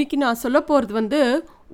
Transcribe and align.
இன்னைக்கு 0.00 0.18
நான் 0.20 0.38
சொல்ல 0.42 0.58
போகிறது 0.68 0.92
வந்து 0.98 1.18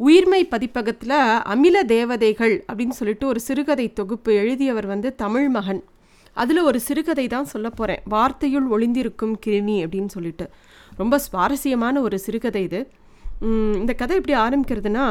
உயிர்மை 0.06 0.40
பதிப்பகத்தில் 0.52 1.12
அமில 1.52 1.82
தேவதைகள் 1.92 2.54
அப்படின்னு 2.68 2.94
சொல்லிட்டு 2.98 3.26
ஒரு 3.32 3.40
சிறுகதை 3.44 3.84
தொகுப்பு 3.98 4.30
எழுதியவர் 4.40 4.88
வந்து 4.92 5.08
தமிழ் 5.20 5.46
மகன். 5.56 5.80
அதில் 6.42 6.60
ஒரு 6.68 6.78
சிறுகதை 6.86 7.26
தான் 7.34 7.46
சொல்ல 7.52 7.68
போகிறேன் 7.70 8.00
வார்த்தையுள் 8.14 8.66
ஒளிந்திருக்கும் 8.74 9.34
கிருமி 9.44 9.76
அப்படின்னு 9.84 10.10
சொல்லிட்டு. 10.16 10.46
ரொம்ப 11.00 11.18
சுவாரஸ்யமான 11.26 12.00
ஒரு 12.06 12.18
சிறுகதை 12.24 12.62
இது. 12.68 12.80
இந்த 13.80 13.94
கதை 14.00 14.16
எப்படி 14.20 14.36
ஆரம்பிக்கிறதுனா 14.46 15.06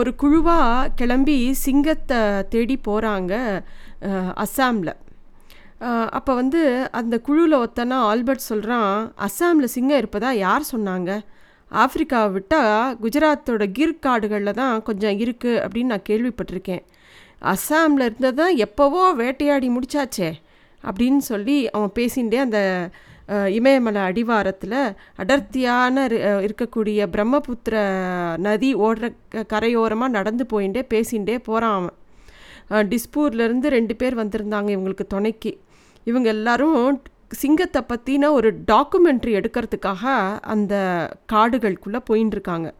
ஒரு 0.00 0.12
குழுவாக 0.24 0.90
கிளம்பி 1.00 1.38
சிங்கத்தை 1.64 2.20
தேடி 2.54 2.76
போகிறாங்க 2.88 3.32
அஸ்ஸாமில் 4.44 4.94
அப்போ 6.18 6.34
வந்து 6.40 6.60
அந்த 7.00 7.14
குழுவில் 7.28 7.62
ஒத்தனா 7.64 8.00
ஆல்பர்ட் 8.10 8.48
சொல்கிறான் 8.50 8.92
அஸ்ஸாமில் 9.28 9.74
சிங்கம் 9.76 10.00
இருப்பதா? 10.02 10.32
யார் 10.46 10.70
சொன்னாங்க? 10.74 11.10
ஆப்பிரிக்காவை 11.70 12.32
விட்டால் 12.32 12.96
குஜராத்தோட 13.02 13.72
கிர் 13.78 13.98
காடுகளில் 13.98 14.52
தான் 14.52 14.82
கொஞ்சம் 14.82 15.18
இருக்குது 15.18 15.60
அப்படின்னு 15.60 15.84
நான் 15.84 16.08
கேள்விப்பட்டிருக்கேன். 16.08 16.82
அஸ்ஸாமில் 17.42 18.04
இருந்தது 18.04 18.34
தான் 18.34 18.56
எப்போவோ 18.56 19.14
வேட்டையாடி 19.14 19.68
முடிச்சாச்சே 19.68 20.30
அப்படின்னு 20.84 21.16
சொல்லி 21.16 21.70
அவன் 21.70 21.90
பேசிகிட்டே 21.94 22.36
அந்த 22.36 22.60
இமயமலை 23.48 24.02
அடிவாரத்தில் 24.02 24.78
அடர்த்தியான 25.16 26.06
இருக்கக்கூடிய 26.40 27.06
பிரம்மபுத்திர 27.06 27.76
நதி 28.38 28.74
ஓடுற 28.76 29.12
க- 29.28 29.44
கரையோரமாக 29.52 30.08
நடந்து 30.08 30.46
போயிட்டே 30.52 30.82
பேசிகிட்டே 30.88 31.38
போகிறான் 31.38 31.90
அவன். 32.70 32.88
டிஸ்பூர்லேருந்து 32.88 33.66
ரெண்டு 33.68 33.96
பேர் 33.96 34.18
வந்திருந்தாங்க 34.18 34.68
இவங்களுக்கு 34.70 35.06
துணைக்கு. 35.08 35.52
இவங்க 36.06 36.28
எல்லாரும் 36.28 36.78
சிங்கத்தை 37.30 37.82
பற்றின 37.82 38.30
ஒரு 38.30 38.54
டாக்குமெண்ட்ரி 38.72 39.32
எடுக்கிறதுக்காக 39.38 40.04
அந்த 40.40 40.74
காடுகளுக்குள்ளே 41.32 42.00
போயின்னு 42.10 42.34
இருக்காங்க 42.36 42.74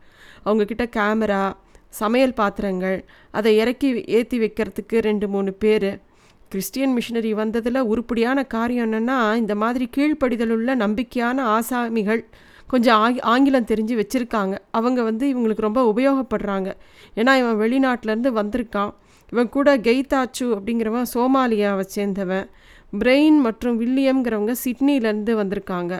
அவங்கக்கிட்ட 0.44 0.84
கேமரா 0.96 1.52
சமையல் 1.88 2.34
பாத்திரங்கள் 2.34 3.04
அதை 3.30 3.56
இறக்கி 3.56 4.02
ஏற்றி 4.04 4.38
வைக்கிறதுக்கு 4.38 4.98
ரெண்டு 4.98 5.28
மூணு 5.28 5.52
பேர். 5.52 6.00
கிறிஸ்டியன் 6.48 6.96
மிஷினரி 6.96 7.30
வந்ததில் 7.30 7.80
உருப்படியான 7.80 8.44
காரியம் 8.44 8.92
என்னென்னா 8.92 9.34
இந்த 9.34 9.54
மாதிரி 9.54 9.88
கீழ்ப்படிதல் 9.96 10.50
உள்ள 10.50 10.76
நம்பிக்கையான 10.76 11.38
ஆசாமிகள் 11.56 12.24
கொஞ்சம் 12.66 12.96
ஆங் 12.96 13.18
ஆங்கிலம் 13.18 13.64
தெரிஞ்சு 13.64 13.94
வச்சுருக்காங்க. 14.02 14.58
அவங்க 14.70 15.02
வந்து 15.02 15.24
இவங்களுக்கு 15.34 15.66
ரொம்ப 15.68 15.92
உபயோகப்படுறாங்க. 15.94 16.72
ஏன்னா 17.14 17.32
இவன் 17.36 17.60
வெளிநாட்டிலேருந்து 17.60 18.32
வந்திருக்கான். 18.40 18.94
இவன் 19.32 19.48
கூட 19.48 19.76
கெய்தாச்சு 19.76 20.46
அப்படிங்கிறவன் 20.56 21.10
சோமாலியாவை 21.14 21.84
சேர்ந்தவன். 21.94 22.46
பிரெயின் 22.92 23.38
மற்றும் 23.46 23.78
வில்லியம்ங்கிறவங்க 23.80 24.54
சிட்னிலேருந்து 24.64 25.32
வந்திருக்காங்க. 25.40 25.94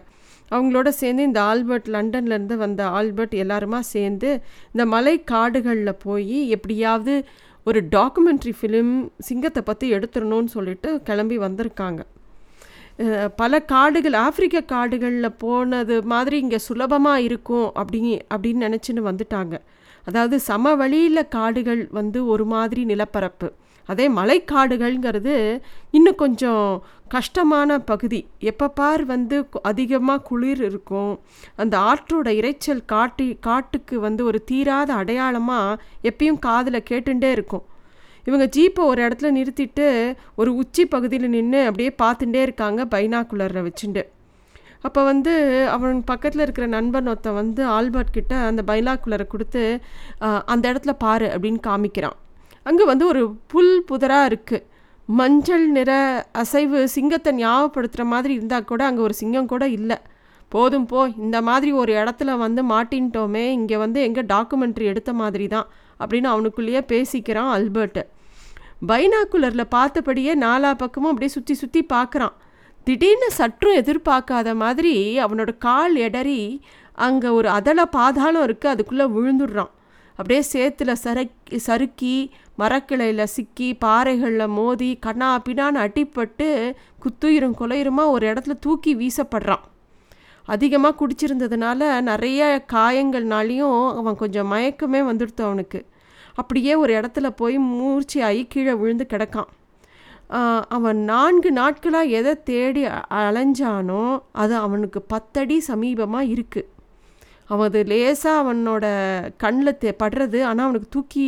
அவங்களோட 0.51 0.89
சேர்ந்து 1.01 1.23
இந்த 1.29 1.41
ஆல்பர்ட் 1.51 1.89
லண்டன்லேருந்து 1.95 2.57
வந்த 2.65 2.83
ஆல்பர்ட் 2.99 3.35
எல்லாருமா 3.45 3.81
சேர்ந்து 3.95 4.29
இந்த 4.73 4.85
மலை 4.95 5.15
காடுகளில் 5.33 6.01
போய் 6.05 6.39
எப்படியாவது 6.57 7.15
ஒரு 7.69 7.81
டாக்குமெண்ட்ரி 7.95 8.53
ஃபிலிம் 8.59 8.93
சிங்கத்தை 9.29 9.63
பற்றி 9.71 9.87
எடுத்துடணும்னு 9.97 10.51
சொல்லிட்டு 10.57 10.91
கிளம்பி 11.09 11.39
வந்திருக்காங்க. 11.47 12.01
பல 13.41 13.59
காடுகள் 13.73 14.17
ஆப்பிரிக்க 14.27 14.59
காடுகளில் 14.75 15.39
போனது 15.43 15.97
மாதிரி 16.13 16.37
இங்கே 16.45 16.61
சுலபமாக 16.67 17.25
இருக்கும் 17.29 17.67
அப்படி 17.81 18.01
அப்படின்னு 18.35 18.67
நினச்சின்னு 18.67 19.03
வந்துட்டாங்க. 19.11 19.55
அதாவது 20.09 20.37
சமவெளியில் 20.51 21.31
காடுகள் 21.37 21.83
வந்து 21.99 22.19
ஒரு 22.33 22.45
மாதிரி 22.55 22.83
நிலப்பரப்பு. 22.93 23.49
அதே 23.93 24.07
மலைக்காடுகள்ங்கிறது 24.19 25.35
இன்னும் 25.97 26.21
கொஞ்சம் 26.23 26.67
கஷ்டமான 27.15 27.79
பகுதி. 27.91 28.21
எப்போ 28.51 28.67
பார் 28.79 29.05
வந்து 29.13 29.37
அதிகமாக 29.71 30.25
குளிர் 30.29 30.63
இருக்கும் 30.69 31.13
அந்த 31.63 31.75
ஆற்றோட 31.91 32.29
இரைச்சல் 32.41 32.83
காட்டி 32.95 33.29
காட்டுக்கு 33.49 33.97
வந்து 34.07 34.25
ஒரு 34.31 34.41
தீராத 34.51 34.91
அடையாளமாக 35.03 35.79
எப்பயும் 36.11 36.43
காதில் 36.49 36.87
கேட்டுட்டே 36.91 37.31
இருக்கும். 37.37 37.65
இவங்க 38.25 38.47
ஜீப்பை 38.57 38.83
ஒரு 38.91 39.01
இடத்துல 39.07 39.29
நிறுத்திட்டு 39.39 39.87
ஒரு 40.41 40.51
உச்சி 40.61 40.85
பகுதியில் 40.95 41.35
நின்று 41.37 41.63
அப்படியே 41.69 41.91
பார்த்துட்டே 42.03 42.43
இருக்காங்க 42.47 42.83
பைனாக்குலரை 42.95 43.63
வச்சுட்டு 43.69 44.05
அப்போ 44.87 45.01
வந்து 45.11 45.33
அவன் 45.75 45.99
பக்கத்தில் 46.11 46.43
இருக்கிற 46.45 46.67
நண்பன் 46.75 47.09
ஒருத்தன் 47.11 47.39
வந்து 47.41 47.63
ஆல்பர்ட் 47.77 48.15
கிட்ட 48.17 48.35
அந்த 48.51 48.63
பைனாக்குலரை 48.71 49.27
கொடுத்து 49.33 49.63
அந்த 50.53 50.65
இடத்துல 50.73 50.93
பாரு 51.05 51.27
அப்படின்னு 51.35 51.61
காமிக்கிறான். 51.69 52.17
அங்கே 52.67 52.85
வந்து 52.85 53.07
ஒரு 53.07 53.23
புல் 53.47 53.85
புதராக 53.91 54.29
இருக்குது 54.31 54.65
மஞ்சள் 55.09 55.69
நிற 55.69 55.91
அசைவு 56.33 56.89
சிங்கத்தை 56.89 57.33
ஞாபகப்படுத்துகிற 57.35 58.05
மாதிரி 58.05 58.35
இருந்தால் 58.35 58.65
கூட 58.65 58.85
அங்கே 58.85 59.03
ஒரு 59.03 59.15
சிங்கம் 59.15 59.47
கூட 59.47 59.69
இல்லை. 59.69 59.99
போதும் 60.49 60.87
போ 60.87 61.09
இந்த 61.17 61.43
மாதிரி 61.43 61.73
ஒரு 61.73 61.93
இடத்துல 61.93 62.37
வந்து 62.37 62.63
மாட்டின்ட்டோமே 62.65 63.45
இங்கே 63.51 63.77
வந்து 63.77 64.03
எங்கே 64.03 64.23
டாக்குமெண்ட்ரி 64.23 64.85
எடுத்த 64.85 65.13
மாதிரி 65.13 65.47
தான் 65.49 65.69
அப்படின்னு 66.01 66.25
அவனுக்குள்ளேயே 66.25 66.83
பேசிக்கிறான் 66.93 67.51
அல்பர்ட்டு 67.57 68.03
பைனாக்குலரில் 68.89 69.73
பார்த்தபடியே 69.75 70.33
நாலா 70.37 70.75
பக்கமும் 70.75 71.11
அப்படியே 71.11 71.33
சுற்றி 71.33 71.55
சுற்றி 71.55 71.87
பார்க்குறான் 71.93 72.35
திடீர்னு 72.87 73.31
சற்றும் 73.31 73.75
எதிர்பார்க்காத 73.75 74.55
மாதிரி 74.55 75.19
அவனோட 75.25 75.59
கால் 75.59 75.97
எடறி 75.97 76.41
அங்கே 76.99 77.29
ஒரு 77.29 77.49
அதள 77.49 77.83
பாதாளம் 77.91 78.45
இருக்குது 78.47 78.67
அதுக்குள்ளே 78.67 79.05
விழுந்துடுறான். 79.05 79.73
அப்படியே 80.19 80.43
சேத்துல 80.53 80.93
சரக்கி 81.05 81.57
சறுக்கி 81.57 82.33
மரக்கிளையில் 82.61 83.33
சிக்கி 83.35 83.69
பாறைகளில் 83.85 84.55
மோதி 84.59 84.91
கண்ணா 85.07 85.31
பின்னான்னு 85.47 85.83
அடிப்பட்டு 85.87 86.49
குத்துயிரும் 87.03 87.59
கொலையுருமா 87.61 88.05
ஒரு 88.15 88.25
இடத்துல 88.33 88.55
தூக்கி 88.67 88.93
வீசப்படுறான். 88.97 89.65
அதிகமாக 90.49 90.99
குடிச்சிருந்ததுனால 91.01 91.81
நிறைய 92.01 92.41
காயங்கள்னாலையும் 92.73 93.81
அவன் 94.01 94.21
கொஞ்சம் 94.23 94.51
மயக்கமே 94.53 95.01
வந்துடுத்து 95.11 95.43
அவனுக்கு. 95.49 95.81
அப்படியே 96.35 96.73
ஒரு 96.75 96.93
இடத்துல 97.01 97.27
போய் 97.41 97.57
மூர்ச்சி 97.59 98.19
ஆகி 98.29 98.43
கீழே 98.47 98.75
விழுந்து 98.81 99.07
கிடக்கான். 99.13 99.51
அவன் 100.77 101.01
நான்கு 101.11 101.51
நாட்களாக 101.53 102.15
எதை 102.19 102.33
தேடி 102.43 102.83
அலைஞ்சானோ 103.19 104.05
அது 104.43 104.55
அவனுக்கு 104.65 105.01
பத்தடி 105.13 105.57
சமீபமாக 105.69 106.31
இருக்குது 106.35 106.69
அவன் 107.49 107.69
அது 107.69 107.81
லேசாக 107.83 108.39
அவனோட 108.43 108.85
கண்ணில் 109.37 109.79
தே 109.83 109.91
படுறது 110.03 110.39
ஆனால் 110.43 110.65
அவனுக்கு 110.67 110.89
தூக்கி 110.91 111.27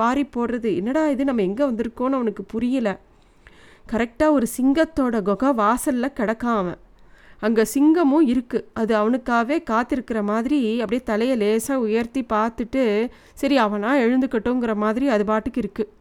வாரி 0.00 0.24
போடுறது. 0.36 0.70
என்னடா 0.76 1.08
இது? 1.08 1.24
நம்ம 1.24 1.42
எங்கே 1.42 1.64
வந்திருக்கோன்னு 1.64 2.18
அவனுக்கு 2.18 2.44
புரியல. 2.44 3.00
கரெக்டாக 3.92 4.36
ஒரு 4.36 4.46
சிங்கத்தோட 4.56 5.22
குகை 5.22 5.52
வாசலில் 5.52 6.16
கிடக்கான் 6.18 6.58
அவன். 6.62 6.80
அங்கே 7.40 7.62
சிங்கமும் 7.74 8.26
இருக்குது 8.32 8.66
அது 8.72 8.92
அவனுக்காகவே 8.94 9.56
காத்திருக்கிற 9.70 10.22
மாதிரி 10.22 10.58
அப்படியே 10.78 11.02
தலையை 11.04 11.36
லேசாக 11.36 11.80
உயர்த்தி 11.80 12.22
பார்த்துட்டு 12.32 12.82
சரி 13.34 13.56
அவனா 13.56 13.92
எழுந்துக்கட்டுங்கிற 13.96 14.74
மாதிரி 14.74 15.08
அது 15.08 15.24
பாட்டுக்கு 15.24 15.60
இருக்குது 15.60 15.92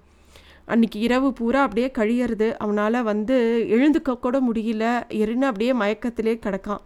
அன்றைக்கி 0.73 0.99
இரவு 1.07 1.33
பூரா 1.33 1.61
அப்படியே 1.61 1.87
கழியறது. 1.99 2.47
அவனால் 2.57 3.03
வந்து 3.03 3.35
எழுந்துக்க 3.69 4.19
கூட 4.19 4.39
முடியல. 4.39 4.85
எரின்னு 5.21 5.47
அப்படியே 5.51 5.73
மயக்கத்திலே 5.73 6.33
கிடக்கான். 6.45 6.83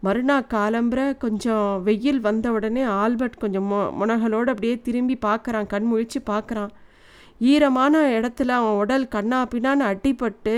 மறுநாள் 0.00 0.50
காலம்புற 0.54 1.00
கொஞ்சம் 1.18 1.82
வெயில் 1.82 2.20
வந்த 2.20 2.52
உடனே 2.52 2.82
ஆல்பர்ட் 2.82 3.38
கொஞ்சம் 3.38 3.72
மொ 3.72 3.78
முனகளோடு 4.00 4.48
அப்படியே 4.52 4.80
திரும்பி 4.80 5.16
பார்க்குறான். 5.26 5.66
கண் 5.66 5.88
முழிச்சு 5.92 6.20
பார்க்குறான். 6.26 6.72
ஈரமான 7.40 7.94
இடத்துல 8.18 8.54
அவன் 8.60 8.78
உடல் 8.82 9.08
கண்ணா 9.08 9.46
பின்னான்னு 9.54 9.84
அட்டிப்பட்டு 9.92 10.54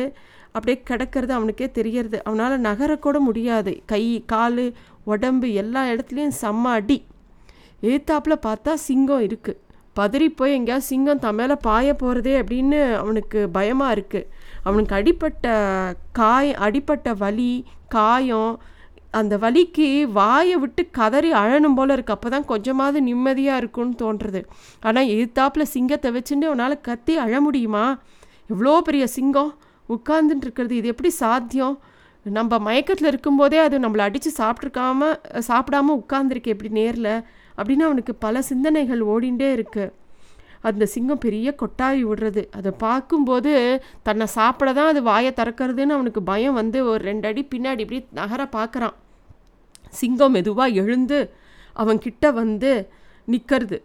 அப்படியே 0.53 0.83
கிடக்கிறது 0.83 1.33
அவனுக்கே 1.33 1.71
தெரியறது. 1.71 2.19
அவனால் 2.25 2.57
நகரக்கூட 2.61 3.19
முடியாது. 3.19 3.83
கை 3.87 4.05
கால் 4.27 4.65
உடம்பு 5.05 5.53
எல்லா 5.53 5.83
இடத்துலையும் 5.87 6.39
செம்ம 6.43 6.73
அடி. 6.73 6.99
எழுத்தாப்பில் 7.83 8.45
பார்த்தா 8.47 8.73
சிங்கம் 8.87 9.21
இருக்குது 9.21 9.61
பதறி 9.99 10.29
போய் 10.29 10.53
எங்கேயாவது 10.53 10.87
சிங்கம் 10.87 11.19
தன் 11.19 11.35
மேலே 11.35 11.55
பாய 11.61 11.95
போகிறதே 11.95 12.35
அப்படின்னு 12.43 12.95
அவனுக்கு 12.95 13.49
பயமாக 13.49 13.95
இருக்குது 13.97 14.29
அவனுக்கு 14.63 14.95
அடிப்பட்ட 14.95 15.47
காய 16.13 16.55
அடிப்பட்ட 16.59 17.15
வலி 17.15 17.53
காயம் 17.89 18.53
அந்த 19.13 19.35
வலிக்கு 19.45 19.87
வாயை 20.19 20.57
விட்டு 20.63 20.83
கதறி 20.99 21.31
அழணும் 21.43 21.77
போல 21.79 21.93
இருக்கு. 21.97 22.15
அப்போ 22.17 22.29
தான் 22.35 22.49
கொஞ்சமாவது 22.51 22.99
நிம்மதியாக 23.09 23.61
இருக்கும்னு 23.63 23.95
தோன்றுறது 24.03 24.41
ஆனால் 24.89 25.11
எதிர்த்தாப்பில் 25.15 25.73
சிங்கத்தை 25.75 26.11
வச்சுட்டு 26.17 26.49
அவனால் 26.51 26.83
கத்தி 26.89 27.15
அழ 27.25 27.41
முடியுமா? 27.47 27.85
எவ்வளோ 28.53 28.75
பெரிய 28.89 29.07
சிங்கம் 29.17 29.53
உட்கார்ந்துட்டு 29.97 30.45
இருக்கிறது. 30.47 30.75
இது 30.81 30.93
எப்படி 30.95 31.11
சாத்தியம்? 31.23 31.77
நம்ம 32.27 32.59
மயக்கத்தில் 32.67 33.11
இருக்கும்போதே 33.11 33.59
அது 33.67 33.77
நம்மளை 33.85 34.05
அடித்து 34.09 34.31
சாப்பிட்ருக்காம 34.41 35.11
சாப்பிடாம 35.51 35.95
உட்கார்ந்துருக்கு 36.01 36.55
எப்படி 36.55 36.71
நேரில்? 36.81 37.15
அப்படின்னு 37.59 37.87
அவனுக்கு 37.89 38.13
பல 38.25 38.43
சிந்தனைகள் 38.51 39.03
ஓடிண்டே 39.13 39.49
இருக்குது 39.57 39.93
அந்த 40.69 40.85
சிங்கம் 40.95 41.23
பெரிய 41.25 41.49
கொட்டாவி 41.63 42.03
விடுறது. 42.09 42.43
அதை 42.59 42.71
பார்க்கும்போது 42.85 43.53
தன்னை 44.07 44.27
சாப்பிட 44.37 44.73
தான் 44.79 44.91
அது 44.93 45.03
வாயை 45.11 45.33
திறக்கிறதுன்னு 45.41 45.97
அவனுக்கு 45.97 46.23
பயம் 46.31 46.59
வந்து 46.61 46.81
ஒரு 46.93 47.03
ரெண்டு 47.11 47.29
அடி 47.31 47.45
பின்னாடி 47.53 47.85
இப்படி 47.87 48.01
நகர 48.21 48.49
பார்க்குறான். 48.57 48.97
சிங்கம் 50.01 50.35
மெதுவாக 50.37 50.79
எழுந்து 50.83 51.21
அவன் 51.77 52.03
கிட்ட 52.07 52.31
வந்து 52.41 52.73
நிற்கிறது 53.29 53.79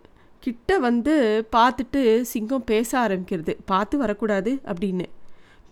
கிட்ட 0.43 0.77
வந்து 0.85 1.13
பார்த்துட்டு 1.55 2.01
சிங்கம் 2.31 2.65
பேச 2.71 2.89
ஆரம்பிக்கிறது. 3.03 3.53
பார்த்து 3.71 3.95
வரக்கூடாது 4.01 4.51
அப்படின்னு. 4.71 5.05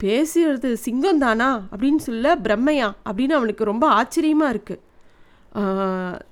பேசுறது 0.03 0.69
சிங்கம் 0.85 1.19
தானா 1.23 1.49
அப்படின்னு 1.71 2.01
சொல்ல 2.05 2.35
பிரம்மையா 2.45 2.87
அப்படின்னு 3.07 3.33
அவனுக்கு 3.39 3.63
ரொம்ப 3.71 3.85
ஆச்சரியமாக 3.97 4.53
இருக்குது 4.53 4.81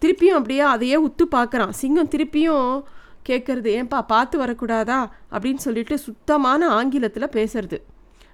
திருப்பியும் 0.01 0.37
அப்படியே 0.39 0.63
அதையே 0.73 0.97
உத்து 1.07 1.25
பார்க்குறான். 1.35 1.73
சிங்கம் 1.81 2.11
திருப்பியும் 2.13 2.69
கேட்குறது 3.29 3.69
ஏன்பா 3.79 3.99
பார்த்து 4.13 4.35
வரக்கூடாதா? 4.43 4.99
அப்படின்னு 5.33 5.61
சொல்லிட்டு 5.67 5.97
சுத்தமான 6.07 6.69
ஆங்கிலத்தில் 6.77 7.33
பேசுறது. 7.37 7.79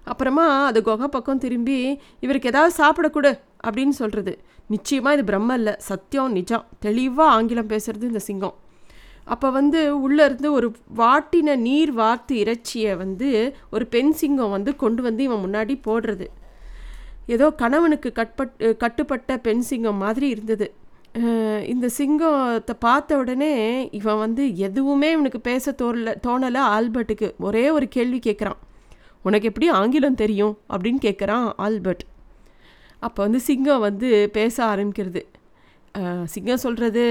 அப்புறமா 0.03 0.45
அது 0.65 0.79
குகை 0.83 1.07
பக்கம் 1.07 1.41
திரும்பி 1.45 1.77
இவருக்கு 2.19 2.49
ஏதாவது 2.49 2.73
சாப்பிடக்கூடு 2.81 3.31
அப்படின்னு 3.67 3.95
சொல்கிறது 4.01 4.33
நிச்சயமாக 4.67 5.15
இது 5.15 5.23
பிரம்ம 5.23 5.53
இல்லை 5.53 5.73
சத்தியம் 5.87 6.31
நிஜம். 6.35 6.65
தெளிவாக 6.79 7.33
ஆங்கிலம் 7.35 7.71
பேசுறது 7.73 8.05
இந்த 8.11 8.21
சிங்கம். 8.27 8.55
அப்போ 9.33 9.47
வந்து 9.49 9.79
உள்ளே 10.01 10.23
இருந்து 10.25 10.47
ஒரு 10.53 10.67
வாட்டின 10.97 11.55
நீர் 11.67 11.91
வார்த்து 11.91 12.33
இறைச்சியை 12.43 12.91
வந்து 12.97 13.29
ஒரு 13.71 13.85
பெண் 13.85 14.11
சிங்கம் 14.11 14.53
வந்து 14.55 14.71
கொண்டு 14.75 15.01
வந்து 15.01 15.23
இவன் 15.23 15.43
முன்னாடி 15.45 15.75
போடுறது. 15.87 16.27
ஏதோ 17.35 17.45
கணவனுக்கு 17.61 18.11
கட்பட் 18.15 18.55
கட்டுப்பட்ட 18.77 19.37
பெண் 19.37 19.63
சிங்கம் 19.69 20.01
மாதிரி 20.05 20.27
இருந்தது. 20.29 20.67
இந்த 21.71 21.87
சிங்கத்தை 21.89 22.73
பார்த்த 22.79 23.17
உடனே 23.17 23.53
இவன் 23.91 24.17
வந்து 24.17 24.43
எதுவுமே 24.57 25.09
இவனுக்கு 25.11 25.39
பேச 25.41 25.73
தோணல 25.81 26.13
தோணலை. 26.25 26.61
ஆல்பர்ட்டுக்கு 26.75 27.27
ஒரே 27.39 27.69
ஒரு 27.69 27.87
கேள்வி 27.87 28.19
கேட்குறான் 28.25 28.59
உனக்கு 29.21 29.47
எப்படி 29.47 29.67
ஆங்கிலம் 29.69 30.19
தெரியும்? 30.23 30.57
அப்படின்னு 30.69 30.99
கேட்குறான் 31.01 31.45
ஆல்பர்ட். 31.57 32.03
அப்போ 32.99 33.19
வந்து 33.23 33.39
சிங்கம் 33.39 33.85
வந்து 33.87 34.09
பேச 34.29 34.55
ஆரம்பிக்கிறது. 34.65 35.21
சிங்கம் 36.25 36.63
சொல்கிறது 36.65 37.05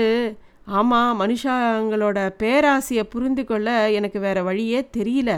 ஆமாம் 0.79 1.21
மனுஷங்களோட 1.21 2.19
பேராசையை 2.43 3.05
புரிந்து 3.15 3.45
கொள்ள 3.45 3.69
எனக்கு 3.91 4.21
வேறு 4.21 4.43
வழியே 4.45 4.81
தெரியல. 4.97 5.33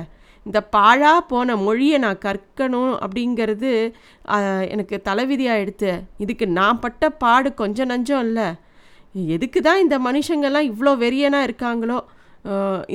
இந்த 0.46 0.58
பாழா 0.76 1.12
போன 1.30 1.56
மொழியை 1.66 1.96
நான் 2.04 2.24
கற்கணும் 2.26 2.92
அப்படிங்கிறது 3.04 3.70
எனக்கு 4.74 4.96
தலைவிதியாக 5.08 5.62
எடுத்து 5.62 5.90
இதுக்கு 6.24 6.46
நான் 6.58 6.82
பட்ட 6.84 7.10
பாடு 7.22 7.48
கொஞ்சம் 7.62 7.90
நஞ்சம் 7.92 8.22
இல்லை. 8.26 8.46
எதுக்கு 9.34 9.60
தான் 9.66 9.82
இந்த 9.84 9.96
மனுஷங்கள்லாம் 10.06 10.70
இவ்வளோ 10.72 10.92
வெறியனாக 11.04 11.46
இருக்காங்களோ? 11.48 11.98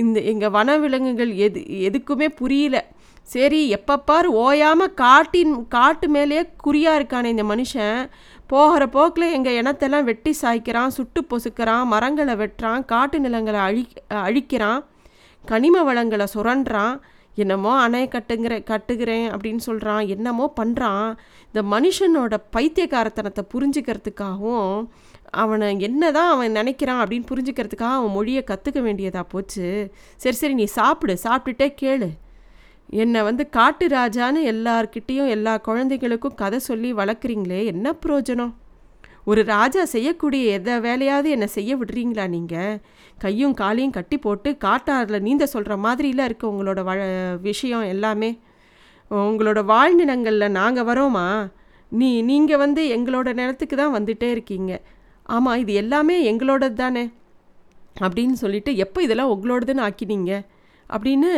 இந்த 0.01 0.17
எங்கள் 0.31 0.53
வனவிலங்குகள் 0.57 1.31
எது 1.45 1.61
எதுக்குமே 1.87 2.27
புரியல. 2.41 2.77
சரி 3.27 3.59
எப்பப்பார் 3.77 4.27
ஓயாமல் 4.43 4.93
காட்டின் 5.01 5.53
காட்டு 5.75 6.07
மேலேயே 6.15 6.43
குறியாக 6.65 6.99
இருக்கானே 6.99 7.31
இந்த 7.35 7.45
மனுஷன். 7.51 7.99
போகிற 8.51 8.83
போக்கில் 8.95 9.33
எங்கள் 9.37 9.57
இனத்தெல்லாம் 9.59 10.07
வெட்டி 10.09 10.31
சாய்க்கிறான் 10.41 10.95
சுட்டு 10.97 11.21
பொசுக்கிறான் 11.31 11.85
மரங்களை 11.93 12.33
வெட்டுறான் 12.41 12.81
காட்டு 12.93 13.19
நிலங்களை 13.25 13.59
அழி 13.67 13.83
அழிக்கிறான் 14.27 14.81
கனிம 15.43 15.83
வளங்களை 15.89 16.25
சுரண்டுறான் 16.33 16.95
என்னமோ 17.35 17.79
அணை 17.79 18.07
கட்டுங்கிற 18.07 18.63
கட்டுகிறேன் 18.63 19.31
அப்படின்னு 19.31 19.57
சொல்கிறான் 19.57 20.07
என்னமோ 20.07 20.53
பண்ணுறான் 20.59 21.17
இந்த 21.53 21.61
மனுஷனோட 21.61 22.37
பைத்தியக்காரத்தனத்தை 22.57 23.43
புரிஞ்சுக்கிறதுக்காகவும் 23.53 24.87
அவனை 25.31 25.79
என்னதான் 25.79 26.31
அவன் 26.31 26.55
நினைக்கிறான் 26.55 27.01
அப்படின்னு 27.03 27.25
புரிஞ்சுக்கிறதுக்காக 27.31 27.97
அவன் 27.99 28.11
மொழியை 28.11 28.43
கற்றுக்க 28.47 28.81
வேண்டியதாக 28.81 29.23
போச்சு. 29.23 29.91
சரி 30.15 30.35
சரி 30.35 30.53
நீ 30.53 30.63
சாப்பிடு. 30.63 31.17
சாப்பிட்டுட்டே 31.23 31.75
கேளு. 31.81 32.09
என்னை 32.89 33.21
வந்து 33.21 33.49
காட்டு 33.49 33.87
ராஜான்னு 33.87 34.41
எல்லார்கிட்டேயும் 34.53 35.27
எல்லா 35.27 35.57
குழந்தைகளுக்கும் 35.57 36.35
கதை 36.35 36.59
சொல்லி 36.59 36.93
வளர்க்குறீங்களே 36.93 37.65
என்ன 37.65 37.93
பிரயோஜனம் 38.05 38.53
ஒரு 39.29 39.41
ராஜா 39.53 39.81
செய்யக்கூடிய 39.93 40.43
எதை 40.57 40.75
வேலையாவது 40.85 41.29
என்னை 41.35 41.47
செய்ய 41.57 41.71
விடுறீங்களா 41.77 42.25
நீங்கள் 42.35 42.79
கையும் 43.23 43.55
காலையும் 43.61 43.95
கட்டி 43.97 44.17
போட்டு 44.17 44.49
காட்டாரில் 44.65 45.25
நீந்த 45.27 45.45
சொல்கிற 45.53 45.73
மாதிரிலாம் 45.85 46.29
இருக்குது 46.29 46.51
உங்களோட 46.53 46.79
வ 46.87 46.93
விஷயம் 47.49 47.85
எல்லாமே. 47.93 48.31
உங்களோட 49.11 49.59
வாழ்நிலங்களில் 49.65 50.55
நாங்கள் 50.59 50.87
வரோமா? 50.89 51.25
நீ 51.91 52.09
நீங்கள் 52.31 52.61
வந்து 52.63 52.81
எங்களோட 52.95 53.29
நிலத்துக்கு 53.39 53.75
தான் 53.75 53.95
வந்துட்டே 53.97 54.29
இருக்கீங்க. 54.35 54.71
ஆமாம் 55.29 55.59
இது 55.63 55.73
எல்லாமே 55.83 56.15
எங்களோடது 56.31 56.77
தானே. 56.83 57.05
அப்படின்னு 58.05 58.35
சொல்லிட்டு 58.43 58.73
எப்போ 58.85 58.99
இதெல்லாம் 59.05 59.33
உங்களோடதுன்னு 59.35 59.85
ஆக்கினீங்க? 59.89 60.33
அப்படின்னு 60.89 61.31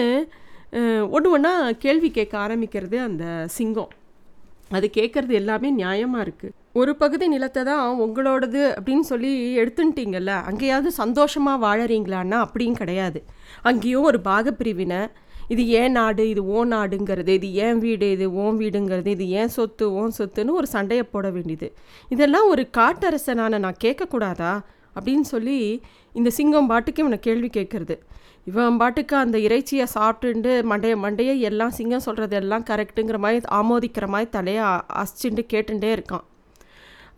ஒன்று 1.16 1.28
ஒன்றா 1.36 1.54
கேள்வி 1.86 2.10
கேட்க 2.12 2.36
ஆரம்பிக்கிறது 2.46 2.98
அந்த 3.08 3.26
சிங்கம். 3.58 3.92
அது 4.78 4.88
கேட்குறது 5.00 5.34
எல்லாமே 5.44 5.70
நியாயமாக 5.82 6.26
இருக்குது 6.28 6.56
ஒரு 6.80 6.92
பகுதி 7.02 7.26
நிலத்தை 7.34 7.62
தான் 7.68 8.00
உங்களோடது 8.04 8.62
அப்படின்னு 8.76 9.06
சொல்லி 9.10 9.32
எடுத்துன்ட்டீங்கல்ல 9.62 10.32
அங்கேயாவது 10.50 10.90
சந்தோஷமாக 11.02 11.62
வாழறீங்களான்னா 11.66 12.38
அப்படியும் 12.46 12.80
கிடையாது. 12.80 13.20
அங்கேயும் 13.70 14.08
ஒரு 14.10 14.20
பாகப்பிரிவினை. 14.30 15.02
இது 15.54 15.64
ஏன் 15.82 15.96
நாடு 15.98 16.24
இது 16.32 16.42
ஓ 16.56 16.60
நாடுங்கிறது 16.72 17.32
இது 17.40 17.50
ஏன் 17.66 17.80
வீடு 17.86 18.08
இது 18.16 18.28
ஓன் 18.44 18.58
வீடுங்கிறது 18.62 19.10
இது 19.16 19.26
ஏன் 19.42 19.54
சொத்து 19.58 19.86
ஓன் 20.02 20.16
சொத்துன்னு 20.20 20.58
ஒரு 20.60 20.68
சண்டையை 20.76 21.06
போட 21.14 21.30
வேண்டியது. 21.36 21.70
இதெல்லாம் 22.16 22.50
ஒரு 22.54 22.66
காட்டரசனான 22.80 23.60
நான் 23.66 23.82
கேட்கக்கூடாதா 23.86 24.54
அப்படின்னு 24.96 25.28
சொல்லி 25.34 25.60
இந்த 26.16 26.30
சிங்கம் 26.40 26.72
பாட்டுக்கு 26.74 27.04
இவனை 27.06 27.22
கேள்வி 27.30 27.52
கேட்குறது. 27.60 27.98
இவன் 28.50 28.78
பாட்டுக்கு 28.82 29.16
அந்த 29.24 29.38
இறைச்சியை 29.48 29.88
சாப்பிட்டுண்டு 29.98 30.54
மண்டைய 30.72 30.96
மண்டையை 31.06 31.38
எல்லாம் 31.50 31.78
சிங்கம் 31.78 32.08
சொல்கிறது 32.10 32.36
எல்லாம் 32.44 32.68
கரெக்டுங்கிற 32.70 33.20
மாதிரி 33.26 33.48
ஆமோதிக்கிற 33.62 34.08
மாதிரி 34.16 34.30
தலையை 34.38 34.68
அசிச்சுட்டு 35.02 35.44
கேட்டுட்டே 35.54 35.92
இருக்கான். 35.98 36.26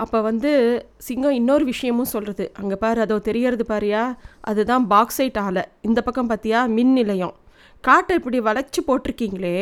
அப்போ 0.03 0.17
வந்து 0.21 0.51
சிங்கம் 1.05 1.35
இன்னொரு 1.39 1.65
விஷயமும் 1.71 2.11
சொல்கிறது 2.13 2.45
அங்கே 2.59 2.77
பாரு 2.83 2.99
அதோ 3.01 3.17
தெரியறது 3.27 3.65
பாரியா? 3.69 4.03
அதுதான் 4.49 4.85
பாக்ஸைட் 4.93 5.39
ஆலை. 5.45 5.63
இந்த 5.87 5.99
பக்கம் 6.01 6.29
பார்த்தியா 6.31 6.61
மின் 6.77 6.93
நிலையம். 6.99 7.35
காட்டை 7.87 8.13
இப்படி 8.19 8.39
வளைச்சி 8.47 8.81
போட்டிருக்கீங்களே. 8.87 9.57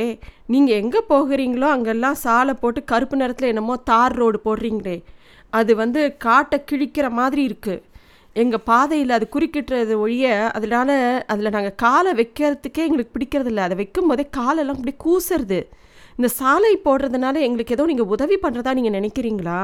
நீங்கள் 0.53 0.79
எங்கே 0.81 1.01
போகிறீங்களோ 1.09 1.67
அங்கெல்லாம் 1.75 2.21
சாலை 2.25 2.53
போட்டு 2.53 2.81
கருப்பு 2.91 3.15
நிறத்தில் 3.21 3.51
என்னமோ 3.53 3.75
தார் 3.91 4.15
ரோடு 4.21 4.39
போடுறீங்களே. 4.45 4.97
அது 5.59 5.71
வந்து 5.81 6.01
காட்டை 6.27 6.59
கிழிக்கிற 6.69 7.07
மாதிரி 7.19 7.41
இருக்குது 7.49 7.83
எங்கள் 8.35 8.65
பாதையில் 8.69 9.15
அது 9.17 9.25
குறுக்கிட்டுறது 9.33 9.95
ஒழிய 10.03 10.27
அதனால் 10.57 10.95
அதில் 11.31 11.55
நாங்கள் 11.55 11.79
காலை 11.83 12.11
வைக்கிறதுக்கே 12.19 12.85
எங்களுக்கு 12.87 13.15
பிடிக்கிறதில்ல. 13.15 13.65
அதை 13.67 13.75
வைக்கும் 13.81 14.09
போதே 14.11 14.25
காலெல்லாம் 14.39 14.77
அப்படி 14.79 14.95
கூசுறது. 15.05 15.59
இந்த 16.17 16.29
சாலை 16.39 16.73
போடுறதுனால 16.85 17.35
எங்களுக்கு 17.47 17.75
ஏதோ 17.75 17.85
நீங்கள் 17.85 18.11
உதவி 18.15 18.37
பண்ணுறதா 18.43 18.73
நீங்கள் 18.73 18.95
நினைக்கிறீங்களா? 18.99 19.59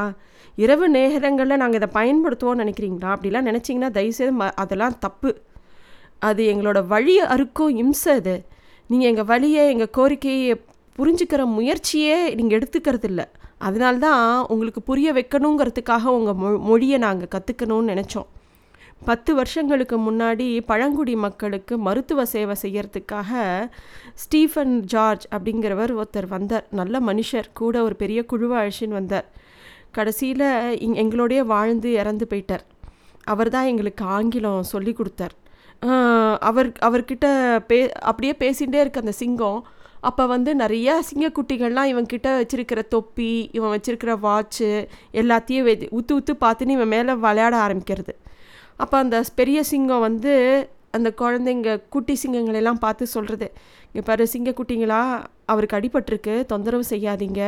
இரவு 0.57 0.90
நேரங்களில் 0.90 1.62
நாங்கள் 1.63 1.80
இதை 1.81 1.90
பயன்படுத்துவோம்னு 2.00 2.63
நினைக்கிறீங்களா? 2.63 3.10
அப்படிலாம் 3.16 3.50
நினச்சிங்கன்னா 3.50 3.92
தயவுசெய்து 3.98 4.34
ம 4.40 4.48
அதெல்லாம் 4.63 4.98
தப்பு. 5.00 5.31
அது 6.30 6.44
எங்களோட 6.54 6.80
வழி 6.88 7.16
அறுக்கும் 7.34 7.75
இம்சை 7.84 8.13
அது. 8.22 8.36
நீங்கள் 8.88 9.10
எங்கள் 9.12 9.30
வழியை 9.34 9.63
எங்கள் 9.74 9.94
கோரிக்கையை 9.98 10.56
புரிஞ்சுக்கிற 10.98 11.42
முயற்சியே 11.57 12.16
நீங்கள் 12.38 12.57
எடுத்துக்கிறது 12.60 13.07
இல்லை 13.12 13.25
அதனால்தான் 13.68 14.24
உங்களுக்கு 14.48 14.81
புரிய 14.81 15.13
வைக்கணுங்கிறதுக்காக 15.13 16.06
உங்கள் 16.18 16.38
மொ 16.42 16.50
மொழியை 16.69 16.98
நாங்கள் 16.98 17.31
கற்றுக்கணும்னு 17.36 17.92
நினச்சோம். 17.94 18.28
பத்து 19.06 19.31
வருஷங்களுக்கு 19.36 19.98
முன்னாடி 19.98 20.48
பழங்குடி 20.66 21.15
மக்களுக்கு 21.15 21.77
மருத்துவ 21.77 22.25
சேவை 22.25 22.56
செய்யறதுக்காக 22.62 23.32
ஸ்டீஃபன் 24.13 24.75
ஜார்ஜ் 24.84 25.25
அப்படிங்கிறவர் 25.36 25.91
ஒருத்தர் 26.00 26.27
வந்தார். 26.27 26.65
நல்ல 26.72 27.00
மனுஷர் 27.00 27.48
கூட 27.53 27.84
ஒரு 27.84 27.96
பெரிய 27.96 28.25
குழுவாழ்ச்சின்னு 28.32 28.98
வந்தார். 29.00 29.27
கடைசியில் 29.91 30.77
இங் 30.79 30.98
எங்களோடய 31.03 31.44
வாழ்ந்து 31.53 31.91
இறந்து 31.91 32.27
போயிட்டார். 32.29 32.65
அவர் 33.24 33.50
தான் 33.50 33.65
எங்களுக்கு 33.65 34.03
ஆங்கிலம் 34.06 34.70
சொல்லி 34.74 34.94
கொடுத்தார். 34.94 35.36
அவர் 36.50 36.70
அவர்கிட்ட 36.88 37.25
பே 37.68 37.77
அப்படியே 37.91 38.34
பேசிகிட்டே 38.39 38.79
இருக்க 38.79 39.00
அந்த 39.00 39.12
சிங்கம் 39.12 39.60
அப்போ 40.01 40.24
வந்து 40.25 40.51
நிறைய 40.56 40.89
சிங்கக்குட்டிகள்லாம் 41.10 41.89
இவன்கிட்ட 41.91 42.27
வச்சுருக்கிற 42.39 42.82
தொப்பி 42.88 43.50
இவன் 43.51 43.74
வச்சுருக்கிற 43.75 44.12
வாட்ச்சு 44.25 44.70
எல்லாத்தையும் 45.13 45.65
வெ 45.68 45.74
உத்து 46.00 46.13
உத்து 46.20 46.34
பார்த்துன்னு 46.44 46.75
இவன் 46.77 46.88
மேலே 46.88 47.13
விளையாட 47.13 47.56
ஆரம்பிக்கிறது. 47.68 48.13
அப்போ 48.83 48.95
அந்த 49.03 49.17
பெரிய 49.39 49.59
சிங்கம் 49.71 50.05
வந்து 50.07 50.33
அந்த 50.98 51.09
குழந்தைங்க 51.21 51.71
குட்டி 51.93 52.13
சிங்கங்களெல்லாம் 52.21 52.81
பார்த்து 52.86 53.05
சொல்கிறது 53.15 53.48
இங்கே 53.89 54.03
பாரு 54.07 54.24
சிங்கக்குட்டிங்களா 54.33 55.01
அவருக்கு 55.51 55.77
அடிபட்டிருக்கு 55.77 56.33
தொந்தரவு 56.51 56.86
செய்யாதீங்க. 56.93 57.41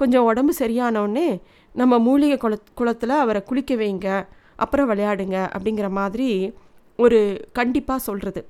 கொஞ்சம் 0.00 0.26
உடம்பு 0.30 0.52
சரியானவுடனே 0.62 1.28
நம்ம 1.74 1.94
மூலிகை 2.06 2.36
குள 2.44 2.54
குளத்தில் 2.80 3.14
அவரை 3.24 3.42
குளிக்க 3.48 3.74
வைங்க. 3.82 4.08
அப்புறம் 4.64 4.88
விளையாடுங்க 4.90 5.36
அப்படிங்கிற 5.56 5.88
மாதிரி 6.00 6.28
ஒரு 6.98 7.18
கண்டிப்பாக 7.58 8.06
சொல்கிறது 8.08 8.40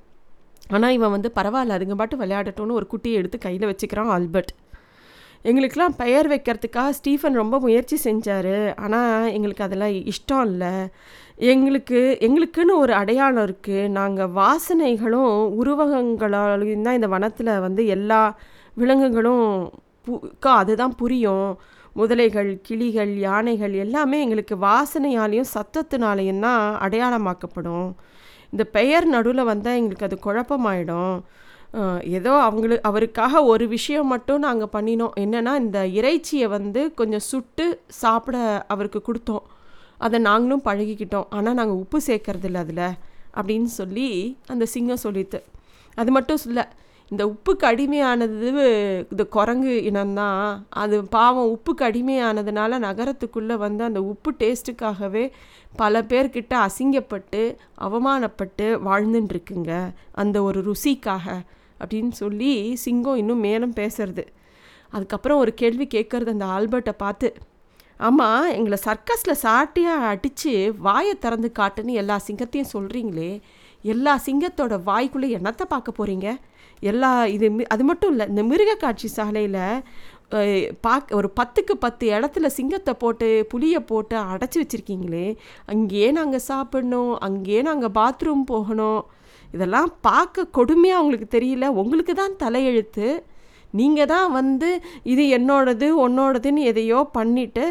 ஆனால் 0.75 0.95
இவன் 0.97 1.13
வந்து 1.15 1.29
பரவாயில்ல 1.37 1.77
அதுங்க 1.77 1.95
பாட்டு 2.01 2.17
விளையாடட்டும்னு 2.23 2.77
ஒரு 2.79 2.87
குட்டியை 2.93 3.19
எடுத்து 3.21 3.37
கையில் 3.45 3.69
வச்சுக்கிறான் 3.69 4.11
ஆல்பர்ட். 4.15 4.51
எங்களுக்கெலாம் 5.49 5.95
பெயர் 6.01 6.27
வைக்கிறதுக்காக 6.31 6.89
ஸ்டீஃபன் 6.97 7.39
ரொம்ப 7.41 7.55
முயற்சி 7.59 7.97
செஞ்சார். 8.03 8.55
ஆனால் 8.85 9.31
எங்களுக்கு 9.37 9.65
அதெல்லாம் 9.67 9.95
இஷ்டம் 10.11 10.45
இல்லை. 10.49 10.73
எங்களுக்கு 11.49 11.99
எங்களுக்குன்னு 12.25 12.73
ஒரு 12.83 12.93
அடையாளம் 13.01 13.45
இருக்குது 13.47 13.91
நாங்கள் 13.97 14.33
வாசனைகளும் 14.39 15.35
உருவகங்களாலையும் 15.59 16.83
தான் 16.87 16.97
இந்த 16.97 17.07
வனத்தில் 17.13 17.51
வந்து 17.63 17.83
எல்லா 17.95 18.19
விலங்குகளும் 18.81 19.47
புக்கா 20.07 20.51
அதுதான் 20.61 20.93
புரியும். 20.99 21.49
முதலைகள் 21.99 22.51
கிளிகள் 22.67 23.13
யானைகள் 23.27 23.73
எல்லாமே 23.85 24.17
எங்களுக்கு 24.25 24.55
வாசனையாலேயும் 24.67 25.51
சத்தத்தினாலேயும் 25.55 26.43
தான் 26.45 26.63
அடையாளமாக்கப்படும். 26.85 27.89
இந்த 28.53 28.63
பெயர் 28.77 29.07
நடுவில் 29.15 29.49
வந்தால் 29.51 29.79
எங்களுக்கு 29.79 30.07
அது 30.09 30.19
குழப்பமாயிடும். 30.27 31.15
ஏதோ 32.17 32.33
அவங்களுக்கு 32.47 32.87
அவருக்காக 32.89 33.43
ஒரு 33.53 33.65
விஷயம் 33.75 34.11
மட்டும் 34.13 34.45
நாங்கள் 34.47 34.73
பண்ணினோம். 34.75 35.17
என்னென்னா 35.23 35.55
இந்த 35.65 35.81
இறைச்சியை 35.99 36.49
வந்து 36.57 36.83
கொஞ்சம் 37.01 37.25
சுட்டு 37.31 37.67
சாப்பிட 38.01 38.37
அவருக்கு 38.75 39.01
கொடுத்தோம். 39.09 39.45
அதை 40.05 40.17
நாங்களும் 40.19 40.65
பழகிக்கிட்டோம். 40.65 41.27
ஆனால் 41.29 41.57
நாங்கள் 41.59 41.81
உப்பு 41.83 41.99
சேர்க்கறதில்ல 42.07 42.61
அதில் 42.65 42.85
அப்படின்னு 43.39 43.69
சொல்லி 43.79 44.07
அந்த 44.47 44.63
சிங்கம் 44.73 45.03
சொல்லித்து 45.03 45.39
அது 45.97 46.11
மட்டும் 46.11 46.41
சொல்ல 46.43 46.61
இந்த 47.11 47.23
உப்புக்கு 47.31 47.65
அடிமையானது 47.69 48.49
இந்த 49.11 49.23
குரங்கு 49.35 49.73
இனம்தான் 49.89 50.43
அது 50.81 50.97
பாவம் 51.15 51.49
உப்புக்கு 51.55 51.83
அடிமையானதுனால 51.87 52.79
நகரத்துக்குள்ளே 52.85 53.55
வந்து 53.63 53.83
அந்த 53.83 54.01
உப்பு 54.03 54.31
டேஸ்ட்டுக்காகவே 54.39 55.23
பல 55.75 56.01
பேர்கிட்ட 56.01 56.53
அசிங்கப்பட்டு 56.67 57.41
அவமானப்பட்டு 57.87 58.67
வாழ்ந்துட்டுருக்குங்க 58.87 59.73
அந்த 60.23 60.37
ஒரு 60.43 60.61
ருசிக்காக 60.69 61.27
அப்படின்னு 61.79 62.13
சொல்லி 62.21 62.53
சிங்கம் 62.85 63.19
இன்னும் 63.21 63.45
மேலும் 63.47 63.77
பேசுறது. 63.81 64.25
அதுக்கப்புறம் 64.93 65.41
ஒரு 65.43 65.53
கேள்வி 65.53 65.87
கேட்குறது 65.93 66.31
அந்த 66.35 66.47
ஆல்பர்ட்டை 66.55 66.95
பார்த்து 66.97 67.27
ஆமாம் 68.07 68.45
எங்களை 68.57 68.77
சர்க்கஸில் 68.85 69.41
சாட்டியாக 69.45 70.07
அடித்து 70.11 70.53
வாயை 70.85 71.15
திறந்து 71.23 71.49
காட்டுன்னு 71.59 71.99
எல்லா 72.01 72.15
சிங்கத்தையும் 72.27 72.73
சொல்கிறீங்களே 72.75 73.31
எல்லா 73.83 74.13
சிங்கத்தோட 74.27 74.75
வாய்க்குள்ளே 74.89 75.27
என்னத்தை 75.37 75.65
பார்க்க 75.73 75.99
போகிறீங்க 75.99 76.27
எல்லா 76.89 77.11
இது 77.35 77.47
அது 77.73 77.83
மட்டும் 77.89 78.11
இல்லை 78.13 78.25
இந்த 78.31 78.43
மிருக 78.43 78.71
காட்சி 78.83 79.07
சாலையில் 79.17 79.61
பார்க்க 80.85 81.17
ஒரு 81.19 81.29
பத்துக்கு 81.39 81.73
பத்து 81.85 82.05
இடத்துல 82.17 82.49
சிங்கத்தை 82.57 82.93
போட்டு 82.93 83.27
புளியை 83.51 83.79
போட்டு 83.91 84.15
அடைச்சி 84.33 84.57
வச்சுருக்கீங்களே. 84.61 85.25
அங்கேயே 85.71 86.09
நாங்கள் 86.19 86.45
சாப்பிட்ணும் 86.47 87.11
அங்கேயே 87.27 87.61
நாங்கள் 87.69 87.95
பாத்ரூம் 87.99 88.45
போகணும். 88.53 89.01
இதெல்லாம் 89.53 89.91
பார்க்க 90.01 90.47
கொடுமையாக 90.57 90.99
அவங்களுக்கு 90.99 91.27
தெரியல? 91.37 91.67
உங்களுக்கு 91.81 92.13
தான் 92.21 92.37
தலையெழுத்து. 92.43 93.07
நீங்கள் 93.79 94.09
தான் 94.13 94.29
வந்து 94.39 94.69
இது 95.11 95.23
என்னோடது 95.37 95.87
உன்னோடதுன்னு 96.05 96.63
எதையோ 96.71 96.99
பண்ணிவிட்டு 97.17 97.65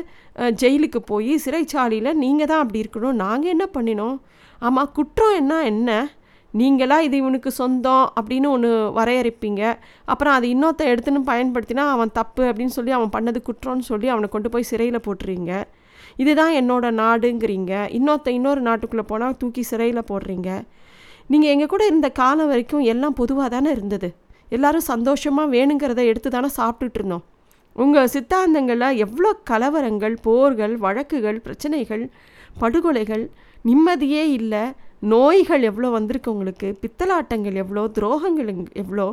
ஜெயிலுக்கு 0.61 1.01
போய் 1.11 1.33
சிறைச்சாலையில் 1.45 2.19
நீங்கள் 2.23 2.51
தான் 2.51 2.63
அப்படி 2.63 2.83
இருக்கணும். 2.85 3.21
நாங்கள் 3.25 3.53
என்ன 3.55 3.67
பண்ணினோம்? 3.77 4.17
ஆமாம் 4.67 4.93
குற்றம் 4.99 5.37
என்ன 5.41 5.55
என்ன? 5.73 5.91
நீங்களாக 6.61 7.07
இது 7.07 7.17
இவனுக்கு 7.23 7.51
சொந்தம் 7.59 8.07
அப்படின்னு 8.19 8.49
ஒன்று 8.55 8.71
வரையறுப்பீங்க. 8.97 9.63
அப்புறம் 10.13 10.35
அது 10.37 10.47
இன்னொருத்த 10.55 10.89
எடுத்துன்னு 10.93 11.21
பயன்படுத்தினா 11.29 11.85
அவன் 11.97 12.17
தப்பு 12.21 12.43
அப்படின்னு 12.51 12.77
சொல்லி 12.79 12.93
அவன் 12.97 13.13
பண்ணது 13.17 13.41
குற்றம்னு 13.49 13.87
சொல்லி 13.91 14.09
அவனை 14.15 14.29
கொண்டு 14.33 14.51
போய் 14.55 14.71
சிறையில் 14.71 15.05
போட்டுறீங்க. 15.07 15.53
இதுதான் 16.23 16.55
என்னோட 16.61 16.87
நாடுங்கிறீங்க. 17.03 17.73
இன்னொருத்த 17.99 18.31
இன்னொரு 18.39 18.63
நாட்டுக்குள்ளே 18.69 19.05
போனால் 19.13 19.39
தூக்கி 19.43 19.63
சிறையில் 19.71 20.09
போடுறீங்க. 20.11 20.51
நீங்கள் 21.33 21.53
எங்கள் 21.55 21.73
கூட 21.75 21.83
இருந்த 21.91 22.09
காலம் 22.21 22.51
வரைக்கும் 22.53 22.85
எல்லாம் 22.93 23.19
பொதுவாக 23.21 23.49
தானே 23.55 23.71
இருந்தது? 23.77 24.09
எல்லாரும் 24.57 24.89
சந்தோஷமாக 24.93 25.53
வேணுங்கிறத 25.57 26.05
எடுத்து 26.11 26.31
தானே 26.31 26.51
சாப்பிட்டுட்டு 26.61 27.01
இருந்தோம் 27.01 27.25
உங்கள் 27.77 28.13
சித்தாந்தங்களில் 28.15 28.99
எவ்வளோ 29.05 29.31
கலவரங்கள் 29.51 30.17
போர்கள் 30.29 30.75
வழக்குகள் 30.85 31.39
பிரச்சனைகள் 31.47 32.05
படுகொலைகள் 32.63 33.25
நிம்மதியே 33.69 34.25
இல்லை 34.39 34.63
நோய்கள் 35.13 35.63
எவ்வளோ 35.69 35.89
வந்திருக்கு 35.97 36.33
உங்களுக்கு 36.33 36.69
பித்தலாட்டங்கள் 36.83 37.57
எவ்வளோ 37.63 37.83
துரோகங்கள் 37.97 38.51
எவ்வளோ? 38.83 39.07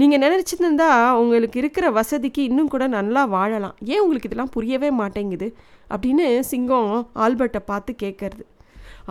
நீங்கள் 0.00 0.22
நினச்சிருந்தா 0.24 0.88
உங்களுக்கு 1.20 1.58
இருக்கிற 1.62 1.86
வசதிக்கு 1.98 2.40
இன்னும் 2.48 2.70
கூட 2.74 2.84
நல்லா 2.96 3.22
வாழலாம். 3.36 3.76
ஏன் 3.92 4.02
உங்களுக்கு 4.04 4.28
இதெல்லாம் 4.30 4.52
புரியவே 4.56 4.90
மாட்டேங்குது? 5.00 5.48
அப்படின்னு 5.94 6.26
சிங்கம் 6.50 6.92
ஆல்பர்ட்டை 7.24 7.62
பார்த்து 7.70 7.94
கேட்கறது. 8.02 8.44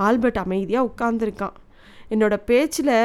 ஆல்பர்ட் 0.07 0.39
அமைதியாக 0.43 0.89
உட்கார்ந்துருக்கான். 0.89 1.57
என்னோடய 2.13 2.45
பேச்சில் 2.49 2.95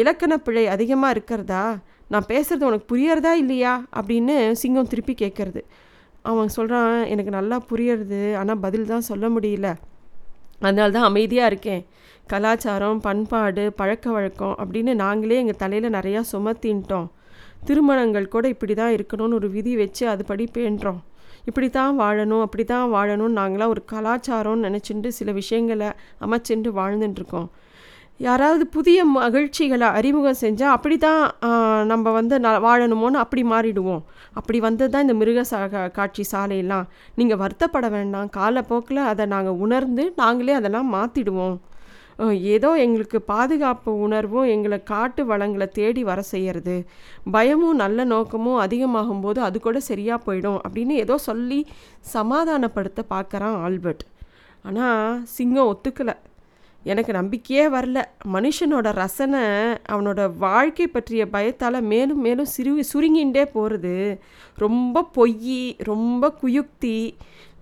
இலக்கண 0.00 0.34
பிழை 0.46 0.66
அதிகமாக 0.74 1.14
இருக்கிறதா? 1.16 1.64
நான் 2.08 2.28
பேசுகிறது 2.28 2.68
உனக்கு 2.68 2.86
புரியறதா 2.94 3.32
இல்லையா? 3.32 3.72
அப்படின்னு 3.96 4.52
சிங்கம் 4.52 4.86
திருப்பி 4.86 5.14
கேட்குறது 5.22 5.62
அவன் 6.22 6.48
சொல்கிறான் 6.48 7.04
எனக்கு 7.04 7.30
நல்லா 7.30 7.62
புரியறது 7.70 8.34
ஆனால் 8.34 8.58
பதில் 8.58 8.86
தான் 8.86 9.08
சொல்ல 9.10 9.28
முடியல. 9.28 9.68
அதனால 10.60 10.90
தான் 10.90 11.02
அமைதியாக 11.02 11.46
இருக்கேன். 11.46 11.82
கலாச்சாரம் 12.26 13.00
பண்பாடு 13.00 13.70
பழக்க 13.70 14.10
வழக்கம் 14.10 14.54
அப்படின்னு 14.58 14.94
நாங்களே 14.94 15.36
எங்கள் 15.36 15.56
தலையில் 15.56 15.94
நிறையா 15.94 16.20
சுமத்தின்ட்டோம். 16.32 17.08
திருமணங்கள் 17.64 18.28
கூட 18.28 18.48
இப்படி 18.48 18.74
தான் 18.74 18.94
இருக்கணும்னு 18.96 19.34
ஒரு 19.34 19.50
விதி 19.50 19.76
வச்சு 19.76 20.08
அதுபடி 20.08 20.46
பேண்டுறோம் 20.56 21.00
இப்படி 21.46 21.70
தான் 21.70 21.98
வாழணும் 22.00 22.40
அப்படி 22.40 22.64
தான் 22.64 22.92
வாழணும்னு 22.92 23.38
நாங்களாம் 23.40 23.72
ஒரு 23.74 23.82
கலாச்சாரம்னு 23.92 24.66
நினச்சிட்டு 24.68 25.08
சில 25.08 25.32
விஷயங்களை 25.32 25.88
அமைச்சுட்டு 26.20 26.70
வாழ்ந்துட்டுருக்கோம் 26.80 27.48
யாராவது 28.20 28.64
புதிய 28.74 28.98
மகிழ்ச்சிகளை 29.18 29.86
அறிமுகம் 29.98 30.40
செஞ்சால் 30.42 30.74
அப்படி 30.76 30.96
தான் 31.04 31.22
நம்ம 31.90 32.10
வந்து 32.16 32.34
ந 32.44 32.50
வாழணுமோன்னு 32.66 33.18
அப்படி 33.22 33.42
மாறிடுவோம். 33.52 34.02
அப்படி 34.38 34.58
வந்தது 34.66 34.90
தான் 34.92 35.04
இந்த 35.06 35.14
மிருக 35.20 35.42
சா 35.50 35.58
காட்சி 35.98 36.24
சாலையெல்லாம். 36.32 36.86
நீங்கள் 37.18 37.40
வருத்தப்பட 37.42 37.88
வேண்டாம். 37.96 38.28
காலப்போக்கில் 38.38 39.00
அதை 39.12 39.24
நாங்கள் 39.34 39.58
உணர்ந்து 39.64 40.04
நாங்களே 40.22 40.54
அதெல்லாம் 40.60 40.92
மாற்றிடுவோம் 40.96 41.56
ஏதோ 42.56 42.68
எங்களுக்கு 42.84 43.18
பாதுகாப்பு 43.30 43.92
உணர்வும் 44.06 44.50
எங்களை 44.54 44.78
காட்டு 44.90 45.22
வளங்களை 45.30 45.66
தேடி 45.78 46.02
வர 46.10 46.20
செய்கிறது 46.32 46.76
பயமும் 47.36 47.80
நல்ல 47.82 48.04
நோக்கமும் 48.12 48.60
அதிகமாகும் 48.64 49.22
போது 49.24 49.40
அது 49.48 49.60
கூட 49.64 49.80
சரியாக 49.88 50.24
போயிடும் 50.26 50.60
அப்படின்னு 50.66 50.96
ஏதோ 51.04 51.16
சொல்லி 51.28 51.58
சமாதானப்படுத்த 52.14 53.02
பார்க்குறான் 53.14 53.56
ஆல்பர்ட். 53.68 54.04
ஆனால் 54.64 55.18
சிங்கம் 55.36 55.70
ஒத்துக்கலை. 55.72 56.16
எனக்கு 56.92 57.12
நம்பிக்கையே 57.12 57.64
வரல. 57.74 57.98
மனுஷனோட 58.34 58.88
ரசனை 59.02 59.42
அவனோட 59.92 60.20
வாழ்க்கை 60.38 60.86
பற்றிய 60.86 61.22
பயத்தால் 61.28 61.78
மேலும் 61.92 62.20
மேலும் 62.20 62.52
சிறு 62.54 62.72
சுருங்கின்றே 62.92 63.44
போகிறது 63.52 63.94
ரொம்ப 64.64 65.04
பொய் 65.18 65.76
ரொம்ப 65.90 66.32
குயுக்தி. 66.42 66.98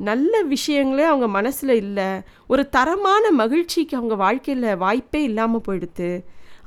நல்ல 0.08 0.32
விஷயங்களே 0.54 1.04
அவங்க 1.10 1.28
மனசில் 1.38 1.74
இல்லை. 1.84 2.10
ஒரு 2.52 2.62
தரமான 2.68 3.24
மகிழ்ச்சிக்கு 3.42 3.96
அவங்க 3.96 4.16
வாழ்க்கையில் 4.24 4.78
வாய்ப்பே 4.84 5.22
இல்லாமல் 5.22 5.66
போயிடுது 5.68 6.12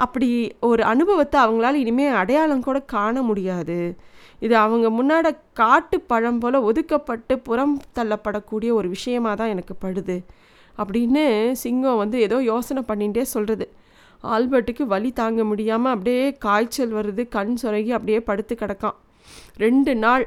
அப்படி 0.03 0.29
ஒரு 0.69 0.83
அனுபவத்தை 0.83 1.37
அவங்களால 1.43 1.81
இனிமேல் 1.83 2.17
அடையாளம் 2.21 2.65
கூட 2.67 2.79
காண 2.95 3.21
முடியாது. 3.21 3.79
இது 4.45 4.55
அவங்க 4.63 4.87
முன்னாடி 4.97 5.29
காட்டு 5.53 5.97
பழம் 6.09 6.39
போல் 6.39 6.65
ஒதுக்கப்பட்டு 6.69 7.35
புறம் 7.43 7.75
தள்ளப்படக்கூடிய 7.97 8.69
ஒரு 8.79 8.87
விஷயமாக 8.89 9.35
தான் 9.35 9.53
எனக்கு 9.53 9.75
படுது. 9.85 10.17
அப்படின்னு 10.81 11.23
சிங்கம் 11.63 12.01
வந்து 12.03 12.17
ஏதோ 12.27 12.37
யோசனை 12.51 12.83
பண்ணிகிட்டே 12.89 13.25
சொல்கிறது 13.33 13.67
ஆல்பர்ட்டுக்கு 14.35 14.83
வலி 14.93 15.09
தாங்க 15.19 15.41
முடியாமல் 15.49 15.93
அப்படியே 15.95 16.23
காய்ச்சல் 16.45 16.95
வருது 16.97 17.23
கண் 17.35 17.53
சொருகி 17.61 17.91
அப்படியே 17.97 18.19
படுத்து 18.29 18.53
கிடக்கான். 18.61 18.97
ரெண்டு 19.65 19.91
நாள் 20.03 20.25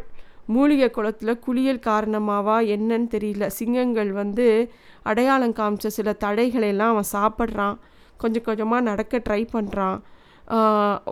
மூலிகை 0.56 0.88
குளத்தில் 0.90 1.40
குளியல் 1.46 1.86
காரணமாவா 1.88 2.56
என்னன்னு 2.74 3.08
தெரியல. 3.14 3.46
சிங்கங்கள் 3.58 4.12
வந்து 4.20 4.46
அடையாளம் 5.10 5.56
காமிச்ச 5.58 5.88
சில 5.98 6.14
தடைகளெல்லாம் 6.24 6.92
அவன் 6.94 7.12
சாப்பிட்றான். 7.16 7.76
கொஞ்சம் 8.22 8.46
கொஞ்சமாக 8.48 8.86
நடக்க 8.90 9.22
ட்ரை 9.26 9.42
பண்ணுறான் 9.56 9.98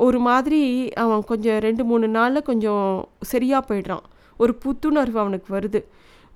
ஒரு 0.07 0.19
மாதிரி 0.29 0.63
அவன் 1.03 1.23
கொஞ்சம் 1.31 1.59
ரெண்டு 1.67 1.83
மூணு 1.91 2.07
நாளில் 2.17 2.49
கொஞ்சம் 2.51 2.87
சரியாக 3.33 3.63
போயிடுறான். 3.69 4.05
ஒரு 4.43 4.53
புத்துணர்வு 4.63 5.19
அவனுக்கு 5.25 5.49
வருது. 5.57 5.81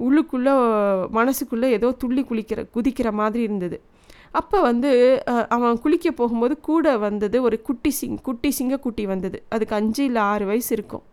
உள்ளுக்குள்ளே 0.07 0.54
மனசுக்குள்ளே 1.19 1.69
ஏதோ 1.78 1.90
துள்ளி 2.02 2.25
குளிக்கிற 2.30 2.61
குதிக்கிற 2.76 3.11
மாதிரி 3.21 3.42
இருந்தது. 3.49 3.78
அப்போ 4.40 4.59
வந்து 4.69 4.90
அவன் 5.57 5.80
குளிக்க 5.85 6.11
போகும்போது 6.19 6.54
கூட 6.69 6.97
வந்தது 7.04 7.37
ஒரு 7.47 7.57
குட்டி 7.69 7.90
சிங் 8.00 8.19
குட்டி 8.28 8.50
சிங்கக்குட்டி 8.59 9.04
வந்தது. 9.12 9.38
அதுக்கு 9.54 9.75
அஞ்சு 9.78 10.02
இல்லை 10.09 10.23
ஆறு 10.33 10.45
வயசு 10.50 10.71
இருக்கும். 10.76 11.04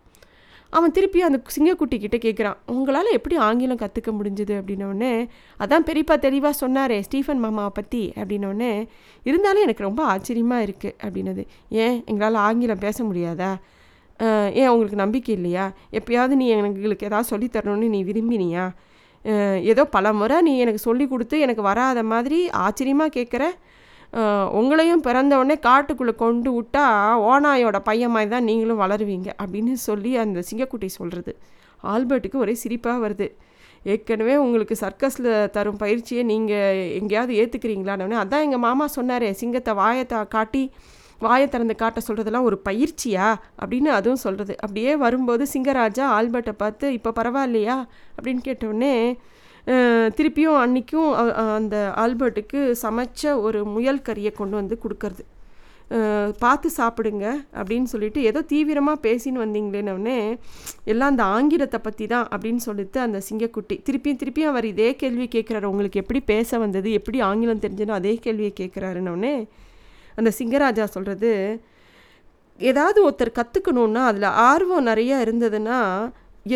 அவன் 0.76 0.94
திருப்பி 0.96 1.20
அந்த 1.26 1.38
சிங்கக்குட்டி 1.54 1.96
கிட்டே 2.00 2.18
கேட்குறான் 2.24 2.58
உங்களால் 2.74 3.14
எப்படி 3.18 3.36
ஆங்கிலம் 3.46 3.80
கற்றுக்க 3.82 4.10
முடிஞ்சுது? 4.16 4.54
அப்படின்னோடனே 4.60 5.12
அதான் 5.62 5.86
பெரியப்பா 5.88 6.16
தெளிவாக 6.24 6.54
சொன்னாரே 6.62 6.98
ஸ்டீஃபன் 7.06 7.40
மாமாவை 7.44 7.70
பற்றி 7.78 8.02
அப்படின்னோடனே 8.20 8.72
இருந்தாலும் 9.28 9.64
எனக்கு 9.66 9.86
ரொம்ப 9.88 10.02
ஆச்சரியமாக 10.12 10.66
இருக்குது 10.66 10.96
அப்படின்னது. 11.06 11.44
ஏன்? 11.84 11.96
எங்களால் 12.12 12.38
ஆங்கிலம் 12.48 12.84
பேச 12.86 13.04
முடியாதா? 13.04 13.50
ஏன் 14.60 14.70
உங்களுக்கு 14.72 15.02
நம்பிக்கை 15.02 15.32
இல்லையா? 15.38 15.64
எப்பயாவது 15.98 16.34
நீ 16.40 16.46
எங்களுக்கு 16.54 17.08
ஏதாவது 17.10 17.30
சொல்லித்தரணும்னு 17.32 17.88
நீ 17.94 18.00
விரும்பினியா? 18.10 18.64
ஏதோ 19.72 19.82
பல 19.96 20.12
முறை 20.20 20.36
நீ 20.46 20.52
எனக்கு 20.64 20.80
சொல்லி 20.88 21.04
கொடுத்து 21.06 21.36
எனக்கு 21.46 21.62
வராத 21.68 22.02
மாதிரி 22.12 22.38
ஆச்சரியமாக 22.66 23.14
கேட்குற 23.16 23.44
உங்களையும் 24.58 25.02
பிறந்தவொடனே 25.06 25.56
காட்டுக்குள்ளே 25.66 26.14
கொண்டு 26.22 26.50
விட்டா 26.56 26.84
ஓனாயோட 27.30 27.78
பையன் 27.88 28.14
மாதிரி 28.14 28.30
தான் 28.34 28.48
நீங்களும் 28.50 28.82
வளருவீங்க 28.84 29.28
அப்படின்னு 29.42 29.74
சொல்லி 29.88 30.12
அந்த 30.22 30.42
சிங்கக்குட்டி 30.50 30.88
சொல்கிறது 30.98 31.32
ஆல்பர்ட்டுக்கு 31.94 32.38
ஒரே 32.44 32.54
சிரிப்பாக 32.62 33.02
வருது. 33.04 33.26
ஏற்கனவே 33.92 34.34
உங்களுக்கு 34.44 34.74
சர்க்கஸில் 34.84 35.28
தரும் 35.56 35.80
பயிற்சியை 35.82 36.22
நீங்கள் 36.30 36.80
எங்கேயாவது 37.00 37.34
ஏற்றுக்கிறீங்களான்னு 37.40 38.22
அதான் 38.22 38.44
எங்கள் 38.46 38.64
மாமா 38.66 38.86
சொன்னார் 38.96 39.26
சிங்கத்தை 39.40 39.74
வாயத்தை 39.82 40.18
காட்டி 40.34 40.62
வாயை 41.24 41.46
திறந்து 41.48 41.74
காட்ட 41.82 42.00
சொல்கிறதெல்லாம் 42.08 42.48
ஒரு 42.50 42.58
பயிற்சியா? 42.68 43.28
அப்படின்னு 43.62 43.90
அதுவும் 43.98 44.22
சொல்கிறது 44.24 44.54
அப்படியே 44.64 44.92
வரும்போது 45.04 45.46
சிங்கராஜா 45.54 46.04
ஆல்பர்ட்டை 46.18 46.54
பார்த்து 46.62 46.92
இப்போ 46.98 47.12
பரவாயில்லையா? 47.20 47.78
அப்படின்னு 48.16 48.42
கேட்டவுடனே 48.48 48.94
திருப்பியும் 50.18 50.60
அன்றைக்கும் 50.64 51.10
அந்த 51.56 51.76
ஆல்பர்ட்டுக்கு 52.02 52.60
சமைச்ச 52.84 53.32
ஒரு 53.46 53.58
முயல் 53.74 54.06
கறியை 54.06 54.32
கொண்டு 54.38 54.56
வந்து 54.60 54.76
கொடுக்கறது. 54.84 55.24
பார்த்து 56.42 56.68
சாப்பிடுங்க 56.76 57.26
அப்படின்னு 57.58 57.88
சொல்லிட்டு 57.92 58.20
ஏதோ 58.30 58.40
தீவிரமாக 58.50 59.02
பேசின்னு 59.06 59.42
வந்தீங்களேனவுனே 59.44 60.16
எல்லாம் 60.92 61.12
அந்த 61.12 61.24
ஆங்கிலத்தை 61.36 61.78
பற்றி 61.86 62.06
தான் 62.12 62.26
அப்படின்னு 62.32 62.62
சொல்லிட்டு 62.66 62.98
அந்த 63.04 63.18
சிங்கக்குட்டி 63.28 63.76
திருப்பியும் 63.86 64.20
திருப்பியும் 64.22 64.52
அவர் 64.52 64.66
இதே 64.72 64.90
கேள்வி 65.02 65.26
கேட்குறாரு. 65.34 65.66
உங்களுக்கு 65.72 66.02
எப்படி 66.02 66.20
பேச 66.32 66.58
வந்தது? 66.64 66.90
எப்படி 66.98 67.20
ஆங்கிலம் 67.28 67.64
தெரிஞ்சுனோ 67.64 67.96
அதே 68.00 68.14
கேள்வியை 68.26 68.52
கேட்குறாருனவுனே 68.60 69.34
அந்த 70.18 70.30
சிங்கராஜா 70.38 70.84
சொல்கிறது 70.96 71.32
ஏதாவது 72.58 72.98
ஒருத்தர் 73.06 73.38
கற்றுக்கணுன்னா 73.40 74.02
அதில் 74.10 74.30
ஆர்வம் 74.50 74.88
நிறையா 74.90 75.16
இருந்ததுன்னா 75.24 75.80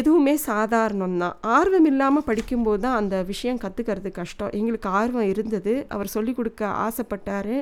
எதுவுமே 0.01 0.35
சாதாரணம் 0.47 1.17
தான். 1.23 1.35
ஆர்வம் 1.57 1.87
இல்லாமல் 1.91 2.27
படிக்கும்போது 2.29 2.81
தான் 2.85 2.99
அந்த 3.01 3.17
விஷயம் 3.31 3.61
கற்றுக்கிறது 3.65 4.11
கஷ்டம். 4.19 4.53
எங்களுக்கு 4.59 4.89
ஆர்வம் 5.01 5.29
இருந்தது. 5.33 5.73
அவர் 5.95 6.13
சொல்லிக் 6.15 6.39
கொடுக்க 6.39 6.63
ஆசைப்பட்டார். 6.87 7.55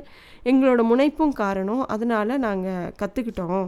எங்களோட 0.50 0.80
முனைப்பும் 0.90 1.34
காரணம். 1.42 1.82
அதனால் 1.94 2.42
நாங்கள் 2.46 2.92
கற்றுக்கிட்டோம் 3.02 3.66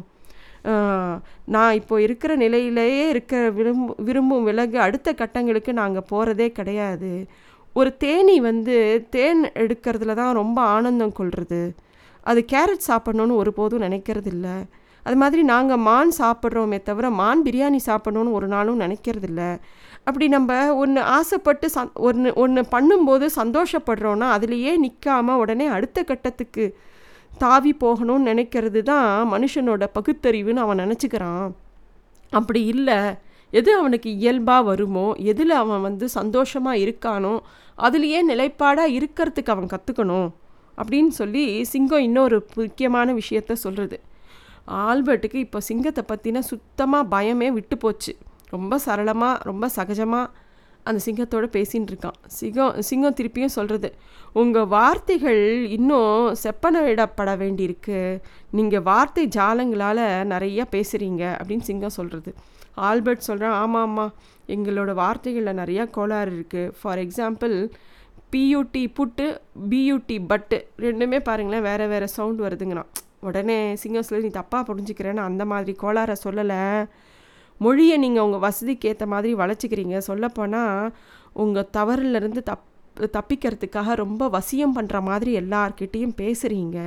நான் 1.55 1.77
இப்போ 1.81 1.95
இருக்கிற 2.07 2.33
நிலையிலேயே 2.43 3.05
இருக்க 3.13 3.37
விரும்பு 3.57 3.93
விரும்பும் 4.09 4.45
விலகு 4.49 4.79
அடுத்த 4.87 5.09
கட்டங்களுக்கு 5.23 5.73
நாங்கள் 5.81 6.09
போகிறதே 6.11 6.49
கிடையாது. 6.59 7.13
ஒரு 7.77 7.91
தேனி 8.05 8.37
வந்து 8.51 8.77
தேன் 9.15 9.43
எடுக்கிறதுல 9.63 10.15
தான் 10.21 10.39
ரொம்ப 10.41 10.59
ஆனந்தம் 10.75 11.17
கொள்வது 11.19 11.63
அது 12.23 12.45
கேரட் 12.53 12.87
சாப்பிட்ணுன்னு 12.89 13.41
ஒருபோதும் 13.41 13.83
நினைக்கிறதில்ல. 13.83 14.49
அது 15.03 15.17
மாதிரி 15.17 15.43
நாங்கள் 15.43 15.81
மான் 15.87 16.13
சாப்பிட்றோமே 16.19 16.83
தவிர 16.83 17.11
மான் 17.11 17.41
பிரியாணி 17.45 17.79
சாப்பிட்ணுன்னு 17.87 18.33
ஒரு 18.33 18.47
நாளும் 18.47 18.81
நினைக்கிறதில்ல. 18.81 19.59
அப்படி 20.05 20.29
நம்ம 20.29 20.75
ஒன்று 20.75 21.01
ஆசைப்பட்டு 21.01 21.71
சந் 21.75 21.93
ஒன்று 21.95 22.35
ஒன்று 22.35 22.63
பண்ணும்போது 22.71 23.27
சந்தோஷப்படுறோன்னா 23.37 24.29
அதுலேயே 24.37 24.73
நிற்காம 24.85 25.37
உடனே 25.43 25.67
அடுத்த 25.67 26.03
கட்டத்துக்கு 26.03 26.77
தாவி 27.39 27.73
போகணும்னு 27.81 28.29
நினைக்கிறது 28.31 28.83
தான் 28.83 29.09
மனுஷனோட 29.33 29.85
பகுத்தறிவுன்னு 29.99 30.65
அவன் 30.65 30.83
நினச்சிக்கிறான். 30.85 31.47
அப்படி 32.33 32.65
இல்லை. 32.65 32.99
எது 33.53 33.71
அவனுக்கு 33.79 34.11
இயல்பாக 34.17 34.63
வருமோ 34.63 35.07
எதில் 35.33 35.51
அவன் 35.51 35.81
வந்து 35.81 36.09
சந்தோஷமாக 36.09 36.83
இருக்கானோ 36.85 37.35
அதுலேயே 37.79 38.21
நிலைப்பாடாக 38.31 38.95
இருக்கிறதுக்கு 38.99 39.55
அவன் 39.55 39.73
கற்றுக்கணும் 39.75 40.29
அப்படின்னு 40.81 41.13
சொல்லி 41.21 41.45
சிங்கம் 41.73 42.07
இன்னொரு 42.09 42.39
முக்கியமான 42.57 43.15
விஷயத்த 43.15 43.53
சொல்கிறது 43.65 43.99
ஆல்பர்ட்டுக்கு 44.89 45.39
இப்போ 45.47 45.61
சிங்கத்தை 45.69 46.03
பற்றின 46.11 46.43
சுத்தமாக 46.51 47.11
பயமே 47.15 47.49
விட்டு 47.53 47.77
போச்சு. 47.79 48.13
ரொம்ப 48.51 48.79
சரளமாக 48.79 49.43
ரொம்ப 49.49 49.69
சகஜமாக 49.77 50.31
அந்த 50.87 51.01
சிங்கத்தோட 51.07 51.47
பேசின்னு 51.57 51.91
இருக்கான். 51.91 52.17
சிங்கம் 52.39 52.77
சிங்கம் 52.89 53.17
திருப்பியும் 53.19 53.55
சொல்கிறது 53.57 53.89
உங்கள் 54.33 54.71
வார்த்தைகள் 54.77 55.43
இன்னும் 55.77 56.35
செப்பனவிடப்பட 56.45 57.31
வேண்டியிருக்கு. 57.43 57.99
நீங்கள் 58.51 58.85
வார்த்தை 58.91 59.25
ஜாலங்களால் 59.39 60.05
நிறையா 60.35 60.65
பேசுகிறீங்க 60.75 61.23
அப்படின்னு 61.39 61.69
சிங்கம் 61.71 61.97
சொல்கிறது 61.99 62.33
ஆல்பர்ட் 62.89 63.29
சொல்கிறான் 63.29 63.57
ஆமாம் 63.63 63.87
ஆமாம் 63.89 64.13
எங்களோட 64.49 64.91
வார்த்தைகளில் 64.95 65.59
நிறையா 65.63 65.85
கோளாறு 65.91 66.31
இருக்குது 66.37 66.73
for 66.81 67.01
example 67.03 67.55
beauty 68.33 68.83
put 68.97 69.27
beauty 69.71 70.27
but 70.27 70.59
ரெண்டுமே 70.79 71.21
பாருங்களேன் 71.21 71.63
வேறு 71.63 71.89
வேறு 71.89 72.09
சவுண்ட் 72.09 72.41
வருதுங்கண்ணா 72.41 72.85
உடனே 73.21 73.75
சிங்கர்ஸில் 73.75 74.23
நீ 74.23 74.29
தப்பாக 74.29 74.63
புரிஞ்சுக்கிறேன்னு 74.69 75.23
அந்த 75.29 75.45
மாதிரி 75.45 75.77
கோளாறை 75.83 76.15
சொல்லலை. 76.25 76.87
மொழியை 77.59 77.97
நீங்கள் 77.97 78.23
உங்கள் 78.23 78.41
வசதிக்கு 78.41 78.89
ஏற்ற 78.89 79.07
மாதிரி 79.07 79.35
வளைச்சிக்கிறீங்க 79.35 79.99
சொல்லப்போனால் 79.99 80.93
உங்கள் 81.33 81.69
தவறிலிருந்து 81.73 82.43
தப் 82.51 82.69
தப்பிக்கிறதுக்காக 83.17 83.95
ரொம்ப 83.95 84.29
வசியம் 84.29 84.75
பண்ணுற 84.77 85.03
மாதிரி 85.03 85.39
எல்லார்கிட்டேயும் 85.41 86.17
பேசுகிறீங்க 86.17 86.79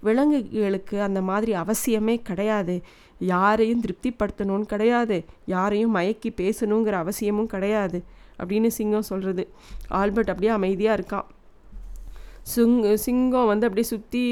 விலங்குகளுக்கு 0.00 0.96
அந்த 1.00 1.20
மாதிரி 1.20 1.52
அவசியமே 1.54 2.22
கிடையாது. 2.22 2.82
யாரையும் 3.18 3.82
திருப்திப்படுத்தணும்னு 3.82 4.66
கிடையாது. 4.72 5.24
யாரையும் 5.46 5.96
மயக்கி 5.96 6.30
பேசணுங்கிற 6.40 6.92
அவசியமும் 6.92 7.46
கிடையாது. 7.46 8.04
அப்படின்னு 8.38 8.66
சிங்கம் 8.66 9.02
சொல்கிறது 9.02 9.52
ஆல்பர்ட் 9.88 10.28
அப்படியே 10.28 10.52
அமைதியாக 10.52 11.00
இருக்கான் 11.00 11.28
சுங் 12.42 12.96
சிங்கம் 12.96 13.46
வந்து 13.46 13.66
அப்படியே 13.66 13.90
சுற்றி 13.92 14.24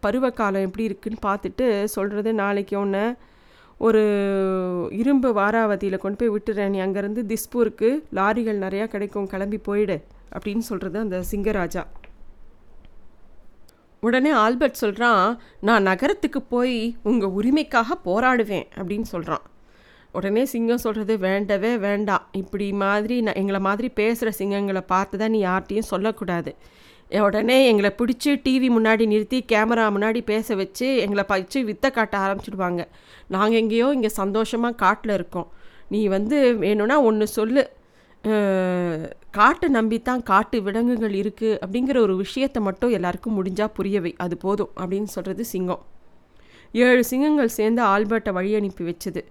பருவகாலம் 0.00 0.62
எப்படி 0.62 0.84
இருக்குன்னு 0.84 1.24
பார்த்துட்டு 1.26 1.84
சொல்கிறது 1.84 2.34
நாளைக்கு 2.34 2.78
ஒன்று 2.78 3.16
ஒரு 3.78 4.02
இரும்பு 4.90 5.34
வாராவதியில் 5.34 5.98
கொண்டு 5.98 6.16
போய் 6.18 6.34
விட்டுறேன். 6.36 6.68
நீ 6.68 6.78
அங்கேருந்து 6.78 7.22
திஸ்பூருக்கு 7.32 7.88
லாரிகள் 8.14 8.62
நிறையா 8.64 8.86
கிடைக்கும். 8.86 9.26
கிளம்பி 9.26 9.58
போயிடு. 9.58 10.04
அப்படின்னு 10.32 10.58
சொல்கிறது 10.58 10.98
அந்த 10.98 11.22
சிங்கராஜா. 11.30 11.86
உடனே 14.00 14.30
ஆல்பர்ட் 14.30 14.82
சொல்கிறான் 14.82 15.40
நான் 15.60 15.82
நகரத்துக்கு 15.82 16.42
போய் 16.42 16.96
உங்கள் 17.02 17.30
உரிமைக்காக 17.30 17.98
போராடுவேன் 18.04 18.66
அப்படின்னு 18.74 19.02
சொல்கிறான் 19.02 19.44
உடனே 20.14 20.42
சிங்கம் 20.46 20.82
சொல்கிறது 20.82 21.14
வேண்டவே 21.20 21.72
வேண்டாம் 21.80 22.24
இப்படி 22.32 22.66
மாதிரி 22.80 23.16
நான் 23.20 23.34
எங்களை 23.34 23.60
மாதிரி 23.60 23.88
பேசுகிற 23.96 24.30
சிங்கங்களை 24.38 24.82
பார்த்து 24.86 25.18
தான் 25.18 25.30
நீ 25.30 25.40
யார்கிட்டையும் 25.42 25.90
சொல்லக்கூடாது. 25.90 26.50
உடனே 27.20 27.58
எங்களை 27.68 27.90
பிடிச்சி 27.98 28.30
டிவி 28.44 28.68
முன்னாடி 28.70 29.04
நிறுத்தி 29.06 29.38
கேமரா 29.48 29.84
முன்னாடி 29.92 30.20
பேச 30.24 30.54
வச்சு 30.54 30.86
எங்களை 31.04 31.24
பச்சு 31.24 31.58
வித்தை 31.64 31.90
காட்ட 31.90 32.14
ஆரம்பிச்சிடுவாங்க 32.18 32.82
நாங்கள் 33.28 33.60
எங்கேயோ 33.60 33.88
இங்கே 33.94 34.10
சந்தோஷமாக 34.16 34.74
காட்டில் 34.76 35.14
இருக்கோம். 35.14 35.48
நீ 35.90 36.00
வந்து 36.08 36.38
வேணும்னா 36.58 36.96
ஒன்று 37.02 37.26
சொல்லு. 37.32 37.62
அஹ், 38.24 39.06
காட்டை 39.30 39.68
நம்பித்தான் 39.74 40.22
காட்டு 40.24 40.56
விலங்குகள் 40.62 41.14
இருக்குது 41.14 41.58
அப்படிங்கிற 41.62 41.98
ஒரு 41.98 42.16
விஷயத்தை 42.16 42.62
மட்டும் 42.62 42.90
எல்லாருக்கும் 42.90 43.36
முடிஞ்சால் 43.38 43.74
புரியவை 43.76 44.12
அது 44.18 44.36
போதும் 44.36 44.72
அப்படின்னு 44.76 45.10
சொல்கிறது 45.10 45.44
சிங்கம். 45.44 45.82
ஏழு 46.74 47.02
சிங்கங்கள் 47.04 47.56
சேர்ந்து 47.56 47.82
ஆல்பர்ட்டை 47.86 48.32
வழி 48.32 48.50
அனுப்பி 48.54 48.84
வச்சது. 48.84 49.22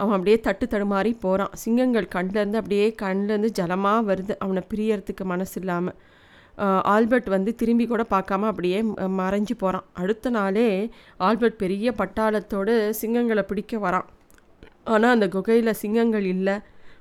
அவன் 0.00 0.14
அப்படியே 0.16 0.38
தட்டு 0.46 0.66
தடுமாறி 0.72 1.10
போகிறான் 1.24 1.52
சிங்கங்கள் 1.62 2.08
கண்லேருந்து 2.14 2.60
அப்படியே 2.60 2.86
கண்லேருந்து 3.02 3.50
ஜலமாக 3.58 4.06
வருது. 4.10 4.34
அவனை 4.44 4.62
பிரியறதுக்கு 4.72 5.24
மனசு 5.32 5.56
இல்லாமல் 5.60 5.98
ஆல்பர்ட் 6.94 7.28
வந்து 7.34 7.50
திரும்பி 7.60 7.84
கூட 7.90 8.02
பார்க்காம 8.14 8.48
அப்படியே 8.50 8.78
மறைஞ்சு 9.20 9.54
போகிறான் 9.62 9.86
அடுத்த 10.00 10.30
நாளே 10.36 10.66
ஆல்பர்ட் 11.26 11.62
பெரிய 11.62 11.94
பட்டாளத்தோடு 12.00 12.74
சிங்கங்களை 13.00 13.44
பிடிக்க 13.50 13.78
வரான். 13.86 14.08
ஆனால் 14.92 15.14
அந்த 15.16 15.26
குகையில் 15.36 15.80
சிங்கங்கள் 15.82 16.26
இல்லை. 16.34 16.56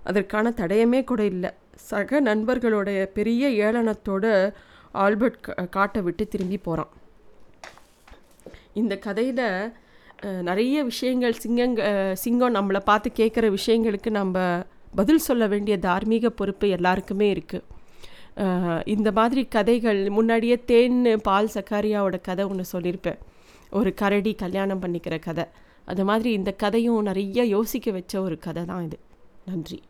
அதற்கான 0.09 0.53
தடயமே 0.61 1.01
கூட 1.11 1.21
இல்லை. 1.33 1.51
சக 1.89 2.19
நண்பர்களுடைய 2.29 2.99
பெரிய 3.17 3.43
ஏளனத்தோடு 3.65 4.31
ஆல்பர்ட் 5.03 5.37
காட்டை 5.75 5.99
விட்டு 6.07 6.23
திரும்பி 6.33 6.57
போகிறான் 6.67 6.91
இந்த 8.79 8.93
கதையில் 9.05 9.45
நிறைய 10.21 10.83
விஷயங்கள் 10.83 11.35
சிங்கங்க 11.43 12.13
சிங்கம் 12.13 12.55
நம்மளை 12.55 12.79
பார்த்து 12.79 13.11
கேட்குற 13.15 13.57
விஷயங்களுக்கு 13.57 14.09
நம்ம 14.09 14.59
பதில் 14.95 15.17
சொல்ல 15.17 15.47
வேண்டிய 15.47 15.77
தார்மீக 15.77 16.29
பொறுப்பு 16.29 16.69
எல்லாருக்குமே 16.69 17.33
இருக்குது 17.33 17.61
இந்த 18.85 19.11
மாதிரி 19.11 19.45
கதைகள் 19.45 20.09
முன்னாடியே 20.09 20.63
தேன் 20.65 21.19
பால் 21.23 21.49
சக்காரியாவோட 21.53 22.21
கதை 22.21 22.45
ஒன்று 22.45 22.65
சொல்லியிருப்பேன். 22.73 23.17
ஒரு 23.69 23.93
கரடி 23.93 24.33
கல்யாணம் 24.33 24.81
பண்ணிக்கிற 24.81 25.19
கதை. 25.19 25.45
அது 25.85 26.05
மாதிரி 26.05 26.31
இந்த 26.31 26.51
கதையும் 26.51 27.01
நிறைய 27.01 27.43
யோசிக்க 27.43 27.91
வச்ச 27.91 28.21
ஒரு 28.21 28.37
கதை 28.39 28.65
தான் 28.65 28.85
இது. 28.85 28.99
நன்றி. 29.45 29.81